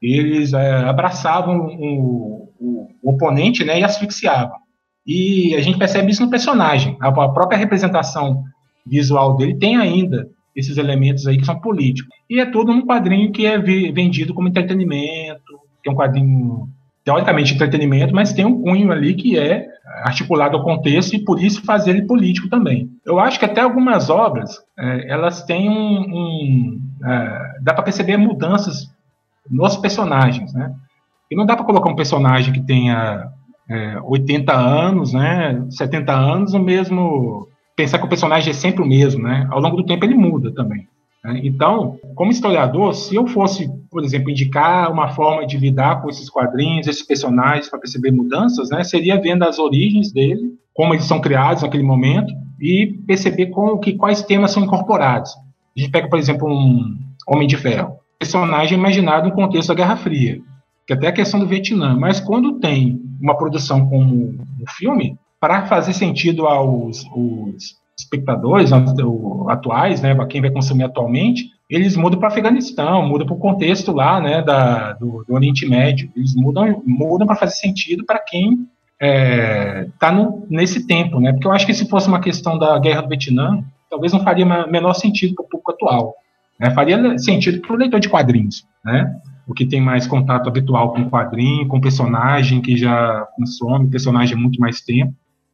[0.00, 4.58] eles é, abraçavam o, o, o, oponente né, e asfixiavam.
[5.06, 6.96] E a gente percebe isso no personagem.
[7.00, 8.44] A, a própria representação
[8.84, 12.14] visual dele tem ainda esses elementos aí que são políticos.
[12.28, 16.68] E é tudo num quadrinho que é vendido como entretenimento, que é um quadrinho
[17.04, 19.66] teoricamente entretenimento, mas tem um cunho ali que é
[20.04, 22.90] articulado ao contexto e por isso fazer ele político também.
[23.04, 28.16] Eu acho que até algumas obras é, elas têm um, um é, dá para perceber
[28.16, 28.88] mudanças
[29.50, 30.72] nos personagens, né?
[31.30, 33.32] E não dá para colocar um personagem que tenha
[33.68, 38.86] é, 80 anos, né, 70 anos, no mesmo pensar que o personagem é sempre o
[38.86, 39.46] mesmo, né?
[39.50, 40.86] Ao longo do tempo ele muda também.
[41.24, 41.40] Né?
[41.44, 46.28] Então, como historiador, se eu fosse, por exemplo, indicar uma forma de lidar com esses
[46.28, 51.20] quadrinhos, esses personagens, para perceber mudanças, né, seria vendo as origens dele, como eles são
[51.20, 55.32] criados naquele momento, e perceber com, que, quais temas são incorporados.
[55.76, 59.96] A gente pega, por exemplo, um Homem de Ferro, personagem imaginado no contexto da Guerra
[59.96, 60.40] Fria,
[60.86, 65.66] que até a questão do Vietnã, mas quando tem uma produção como um filme, para
[65.66, 68.70] fazer sentido aos, aos espectadores
[69.48, 74.20] atuais, né, quem vai consumir atualmente, eles mudam para Afeganistão, mudam para o contexto lá,
[74.20, 76.08] né, da, do, do, Oriente Médio.
[76.14, 78.68] Eles mudam, mudam para fazer sentido para quem está
[79.00, 80.12] é, tá
[80.48, 81.32] nesse tempo, né?
[81.32, 84.46] Porque eu acho que se fosse uma questão da guerra do Vietnã, talvez não faria
[84.68, 86.14] menor sentido para o público atual.
[86.60, 86.70] Né?
[86.70, 89.12] Faria sentido para o leitor de quadrinhos, né?
[89.44, 94.36] O que tem mais contato habitual com o quadrinho, com personagem que já consome personagem
[94.36, 95.12] há muito mais tempo.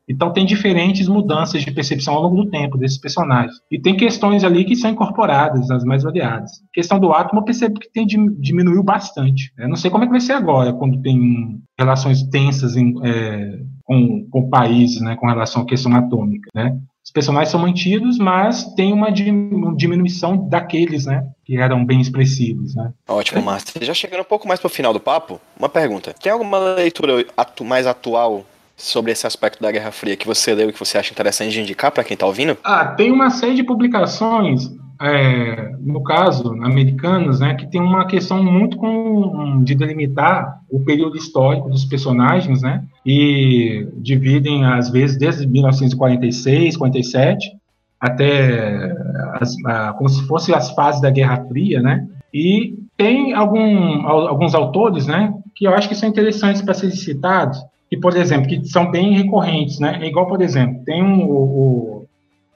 [0.09, 3.55] Então tem diferentes mudanças de percepção ao longo do tempo desses personagens.
[3.71, 6.53] E tem questões ali que são incorporadas, as mais variadas.
[6.53, 9.53] A questão do átomo eu percebo que tem diminuiu bastante.
[9.59, 13.61] Eu não sei como é que vai ser agora, quando tem relações tensas em, é,
[13.85, 16.77] com, com países, né, com relação à questão atômica, né?
[17.05, 22.93] Os personagens são mantidos, mas tem uma diminuição daqueles, né, que eram bem expressivos, né?
[23.09, 23.83] Ótimo, Márcio.
[23.83, 26.15] Já chegando um pouco mais para o final do papo, uma pergunta.
[26.23, 27.25] Tem alguma leitura
[27.65, 28.45] mais atual
[28.79, 31.61] sobre esse aspecto da Guerra Fria que você leu e que você acha interessante de
[31.61, 32.57] indicar para quem está ouvindo?
[32.63, 34.71] Ah, tem uma série de publicações,
[35.01, 41.17] é, no caso, americanas, né, que tem uma questão muito com, de delimitar o período
[41.17, 47.51] histórico dos personagens, né, e dividem, às vezes, desde 1946, 47,
[48.01, 48.93] até
[49.41, 54.55] as, a, como se fossem as fases da Guerra Fria, né, e tem algum, alguns
[54.55, 57.59] autores, né, que eu acho que são interessantes para serem citados,
[57.89, 59.99] que, por exemplo, que são bem recorrentes, né?
[60.03, 62.07] É igual, por exemplo, tem um, o,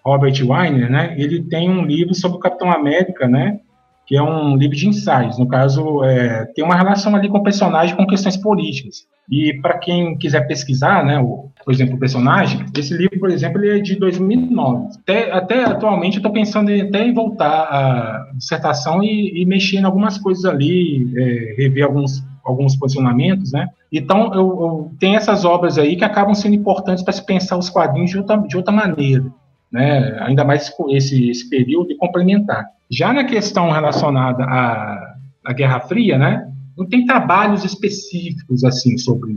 [0.05, 1.14] o Robert Weiner, né?
[1.16, 3.61] Ele tem um livro sobre o Capitão América, né?
[4.07, 5.39] Que é um livro de ensaios.
[5.39, 9.07] No caso, é, tem uma relação ali com o personagem com questões políticas.
[9.30, 11.18] E para quem quiser pesquisar, né?
[11.18, 14.89] O, por exemplo, o personagem, esse livro, por exemplo, ele é de 2009.
[14.99, 19.78] Até, até atualmente eu estou pensando em, até em voltar à dissertação e, e mexer
[19.78, 23.68] em algumas coisas ali, é, rever alguns alguns posicionamentos, né?
[23.93, 27.68] Então, eu, eu tem essas obras aí que acabam sendo importantes para se pensar os
[27.68, 29.26] quadrinhos de outra, de outra maneira,
[29.70, 30.18] né?
[30.22, 32.64] Ainda mais esse, esse período complementar.
[32.90, 35.14] Já na questão relacionada à,
[35.45, 36.49] à Guerra Fria, né?
[36.76, 39.32] Não tem trabalhos específicos, assim, sobre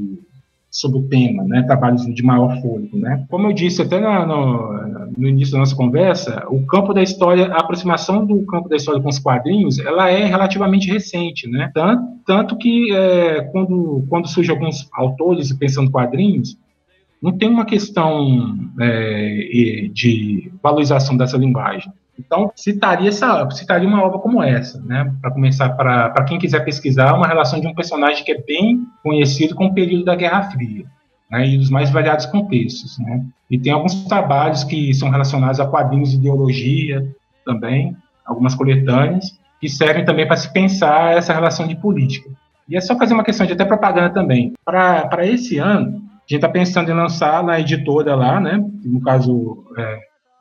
[0.75, 3.25] sobre o tema, né, trabalhos de maior fôlego, né.
[3.29, 7.47] Como eu disse até no, no, no, início da nossa conversa, o campo da história,
[7.47, 12.03] a aproximação do campo da história com os quadrinhos, ela é relativamente recente, né, tanto,
[12.27, 16.57] tanto que é, quando, quando surgem alguns autores pensando quadrinhos,
[17.21, 21.89] não tem uma questão é, de valorização dessa linguagem.
[22.17, 25.13] Então, citaria, essa, citaria uma obra como essa, né?
[25.21, 29.53] Para começar, para quem quiser pesquisar, uma relação de um personagem que é bem conhecido
[29.53, 30.85] com o período da Guerra Fria,
[31.29, 31.47] né?
[31.47, 33.25] E dos mais variados contextos, né?
[33.51, 37.05] E tem alguns trabalhos que são relacionados a quadrinhos de ideologia
[37.45, 37.95] também,
[38.25, 42.29] algumas coletâneas, que servem também para se pensar essa relação de política.
[42.67, 44.53] E é só fazer uma questão de até propaganda também.
[44.63, 48.63] Para esse ano, a gente está pensando em lançar na editora lá, né?
[48.83, 49.99] No caso, é,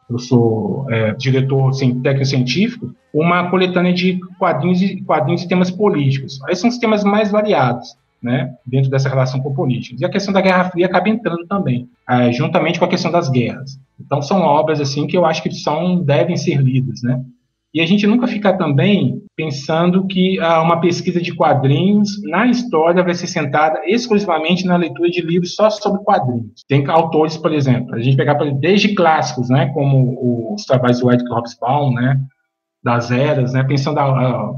[0.09, 5.71] eu sou é, diretor assim, técnico científico, uma coletânea de quadrinhos e quadrinhos e temas
[5.71, 6.41] políticos.
[6.47, 10.01] Aí são os temas mais variados, né, dentro dessa relação com políticos.
[10.01, 13.29] E a questão da Guerra Fria acaba entrando também, é, juntamente com a questão das
[13.29, 13.79] guerras.
[14.01, 17.23] Então são obras assim que eu acho que são devem ser lidas, né?
[17.75, 23.03] E a gente nunca fica também pensando que ah, uma pesquisa de quadrinhos na história
[23.03, 26.63] vai ser sentada exclusivamente na leitura de livros só sobre quadrinhos.
[26.69, 31.39] Tem autores, por exemplo, a gente pegar desde clássicos, né, como os trabalhos do Edgar
[31.39, 32.21] Hobsbawm, né,
[32.81, 34.53] das eras, né, pensando ah,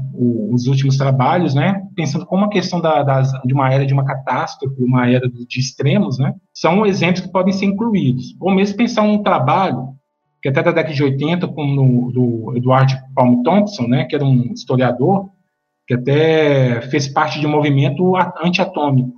[0.51, 4.05] os últimos trabalhos, né, pensando como a questão da, das, de uma era de uma
[4.05, 8.35] catástrofe, uma era de extremos, né, são exemplos que podem ser incluídos.
[8.39, 9.96] Ou mesmo pensar um trabalho
[10.41, 14.51] que até da década de 80, como do Edward Palm Thompson, né, que era um
[14.53, 15.29] historiador,
[15.87, 18.13] que até fez parte de um movimento
[18.43, 19.13] antiatômico,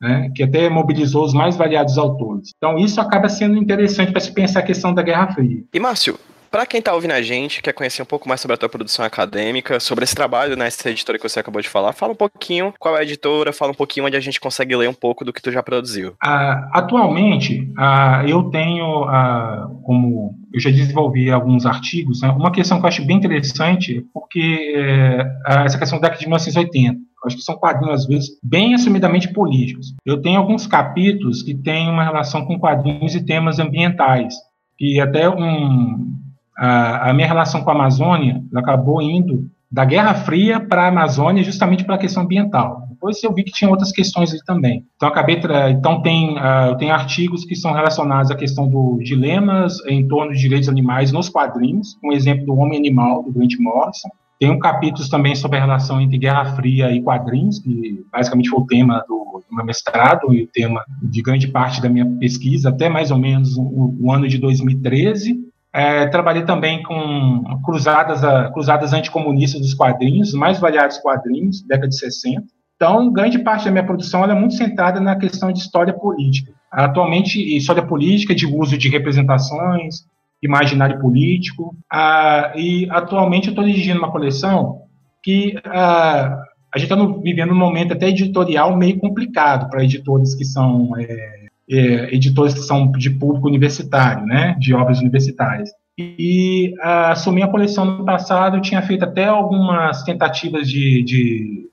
[0.00, 2.50] né, que até mobilizou os mais variados autores.
[2.56, 5.64] Então, isso acaba sendo interessante para se pensar a questão da Guerra Fria.
[5.72, 6.18] E, Márcio,
[6.50, 9.04] para quem está ouvindo a gente, quer conhecer um pouco mais sobre a tua produção
[9.04, 12.96] acadêmica, sobre esse trabalho nessa editora que você acabou de falar, fala um pouquinho qual
[12.96, 15.42] é a editora, fala um pouquinho onde a gente consegue ler um pouco do que
[15.42, 16.14] tu já produziu.
[16.22, 22.78] Ah, atualmente, ah, eu tenho, ah, como eu já desenvolvi alguns artigos, né, uma questão
[22.78, 27.42] que eu acho bem interessante, porque é, essa questão da década de 1980, acho que
[27.42, 29.94] são quadrinhos, às vezes, bem assumidamente políticos.
[30.04, 34.34] Eu tenho alguns capítulos que têm uma relação com quadrinhos e temas ambientais,
[34.78, 36.16] que até um,
[36.56, 41.42] a, a minha relação com a Amazônia acabou indo da Guerra Fria para a Amazônia
[41.42, 42.86] justamente pela questão ambiental.
[42.88, 44.84] Depois eu vi que tinha outras questões ali também.
[44.96, 45.40] Então acabei
[45.70, 50.40] então tem uh, tem artigos que são relacionados à questão dos dilemas em torno de
[50.40, 54.08] direitos animais nos quadrinhos, um exemplo do Homem Animal do Grant Morrison.
[54.38, 58.60] Tem um capítulo também sobre a relação entre Guerra Fria e quadrinhos, que basicamente foi
[58.60, 62.68] o tema do, do meu mestrado e o tema de grande parte da minha pesquisa,
[62.68, 65.45] até mais ou menos o, o ano de 2013.
[65.76, 68.22] É, trabalhei também com cruzadas,
[68.54, 72.44] cruzadas anticomunistas dos quadrinhos, mais variados quadrinhos, década de 60.
[72.76, 76.50] Então, grande parte da minha produção é muito centrada na questão de história política.
[76.72, 80.06] Atualmente, história política, de uso de representações,
[80.42, 81.76] imaginário político.
[81.92, 84.80] Ah, e atualmente eu estou dirigindo uma coleção
[85.22, 86.42] que ah,
[86.74, 91.35] a gente está vivendo um momento até editorial meio complicado para editores que são é,
[91.70, 95.70] é, editores que são de público universitário, né, de obras universitárias.
[95.98, 101.66] E ah, assumi a coleção no passado, eu tinha feito até algumas tentativas de, de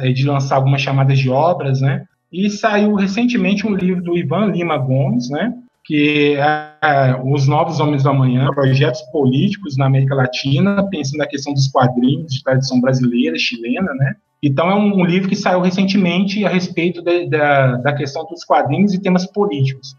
[0.00, 2.04] é, de lançar algumas chamadas de obras, né?
[2.32, 5.54] E saiu recentemente um livro do Ivan Lima Gomes, né?
[5.84, 11.26] Que é, é Os Novos Homens do Amanhã, projetos políticos na América Latina, pensando na
[11.26, 14.14] questão dos quadrinhos de tradição brasileira, chilena, né?
[14.46, 18.94] Então, é um, livro que saiu recentemente a respeito de, da, da questão dos quadrinhos
[18.94, 19.96] e temas políticos.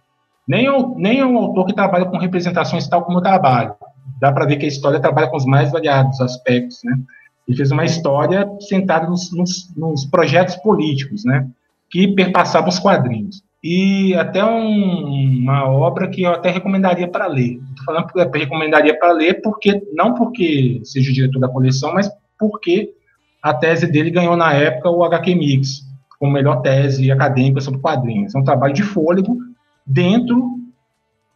[0.48, 3.76] Nem, nem é um autor que trabalha com representações tal como eu trabalho.
[4.22, 6.98] Dá para ver que a história trabalha com os mais variados aspectos, né?
[7.46, 11.46] Ele fez uma história sentada nos, nos, nos projetos políticos, né?
[11.90, 13.44] Que perpassavam os quadrinhos.
[13.62, 17.60] E até um, uma obra que eu até recomendaria para ler.
[17.72, 21.94] Estou falando que eu recomendaria para ler porque não porque seja o diretor da coleção,
[21.94, 22.94] mas porque
[23.42, 25.88] a tese dele ganhou na época o HQ Mix,
[26.20, 28.34] como melhor tese acadêmica sobre quadrinhos.
[28.34, 29.38] É um trabalho de fôlego
[29.86, 30.58] dentro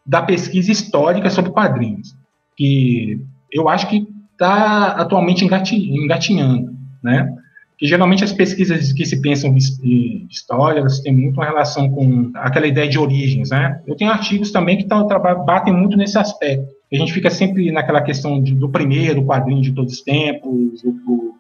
[0.06, 2.16] da pesquisa histórica sobre quadrinhos,
[2.58, 3.20] que
[3.52, 7.36] eu acho que está atualmente engatinhando, né?
[7.78, 12.32] Que geralmente as pesquisas que se pensam em história, elas têm muito uma relação com
[12.36, 13.82] aquela ideia de origens, né?
[13.88, 15.08] Eu tenho artigos também que tão,
[15.46, 16.68] batem muito nesse aspecto.
[16.92, 21.36] A gente fica sempre naquela questão de, do primeiro quadrinho de todos os tempos, o,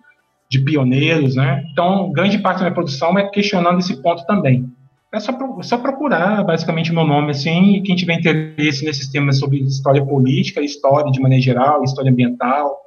[0.51, 1.63] de pioneiros, né?
[1.71, 4.65] Então, grande parte da minha produção é questionando esse ponto também.
[5.13, 5.31] É só,
[5.61, 10.61] só procurar, basicamente, meu nome, assim, e quem tiver interesse nesses temas sobre história política,
[10.61, 12.77] história de maneira geral, história ambiental,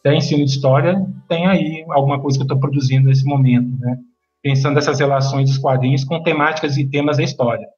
[0.00, 3.96] até ensino de história, tem aí alguma coisa que eu estou produzindo nesse momento, né?
[4.42, 7.68] Pensando essas relações dos quadrinhos com temáticas e temas da história.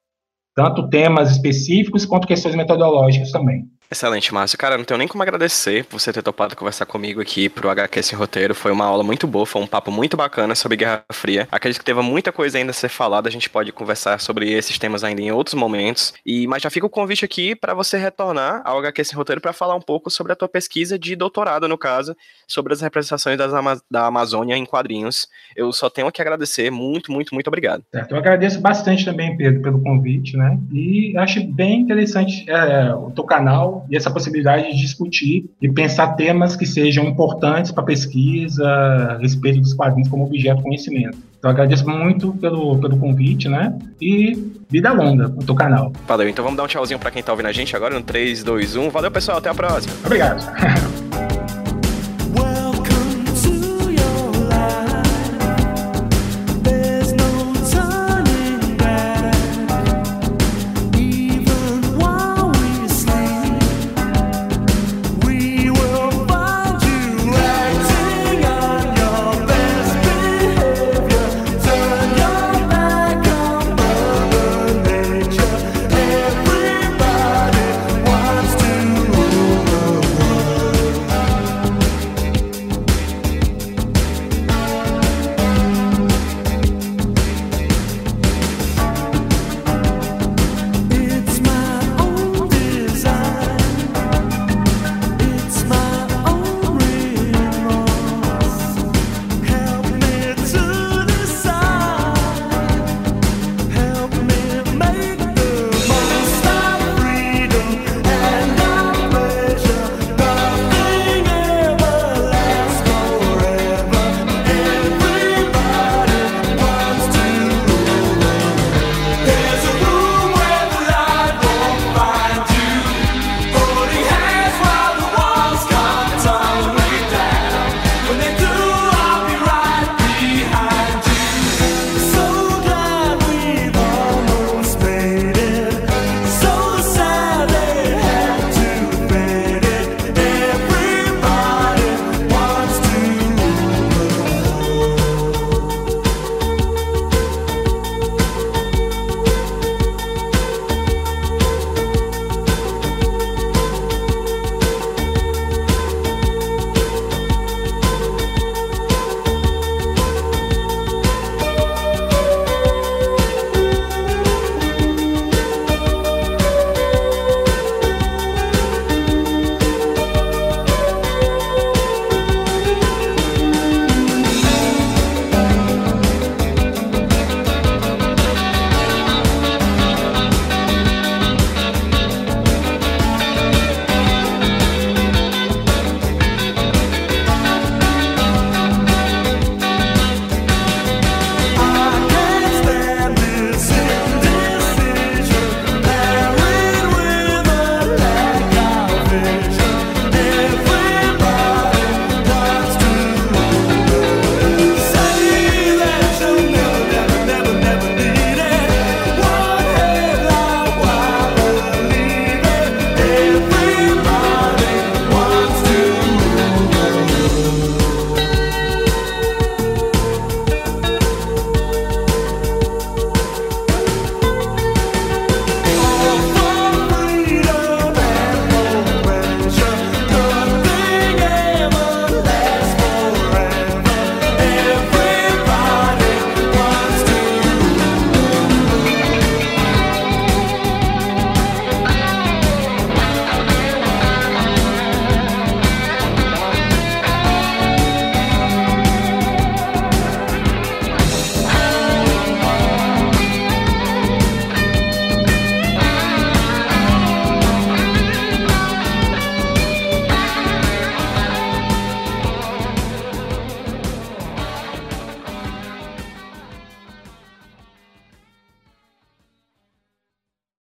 [0.55, 3.65] Tanto temas específicos quanto questões metodológicas também.
[3.89, 4.57] Excelente, Márcio.
[4.57, 8.03] Cara, não tenho nem como agradecer por você ter topado conversar comigo aqui pro HQ
[8.03, 8.55] Sem Roteiro.
[8.55, 11.47] Foi uma aula muito boa, foi um papo muito bacana sobre Guerra Fria.
[11.51, 14.77] Acredito que teve muita coisa ainda a ser falada, a gente pode conversar sobre esses
[14.79, 16.13] temas ainda em outros momentos.
[16.25, 19.53] E Mas já fica o convite aqui para você retornar ao HQ Sem Roteiro para
[19.53, 22.15] falar um pouco sobre a tua pesquisa de doutorado, no caso,
[22.47, 25.27] sobre as representações Ama da Amazônia em quadrinhos.
[25.55, 26.71] Eu só tenho que agradecer.
[26.71, 27.83] Muito, muito, muito obrigado.
[27.91, 28.11] Certo.
[28.11, 30.57] Eu agradeço bastante também, Pedro, pelo convite, né?
[30.71, 36.15] E acho bem interessante é, o teu canal e essa possibilidade de discutir e pensar
[36.15, 41.17] temas que sejam importantes para a pesquisa a respeito dos quadrinhos como objeto de conhecimento.
[41.37, 43.77] Então agradeço muito pelo, pelo convite, né?
[44.01, 44.35] E
[44.69, 45.91] vida longa no teu canal.
[46.07, 48.43] Valeu, então vamos dar um tchauzinho para quem está ouvindo a gente agora no 3,
[48.43, 48.89] 2, 1.
[48.89, 49.93] Valeu, pessoal, até a próxima.
[50.03, 50.43] Obrigado.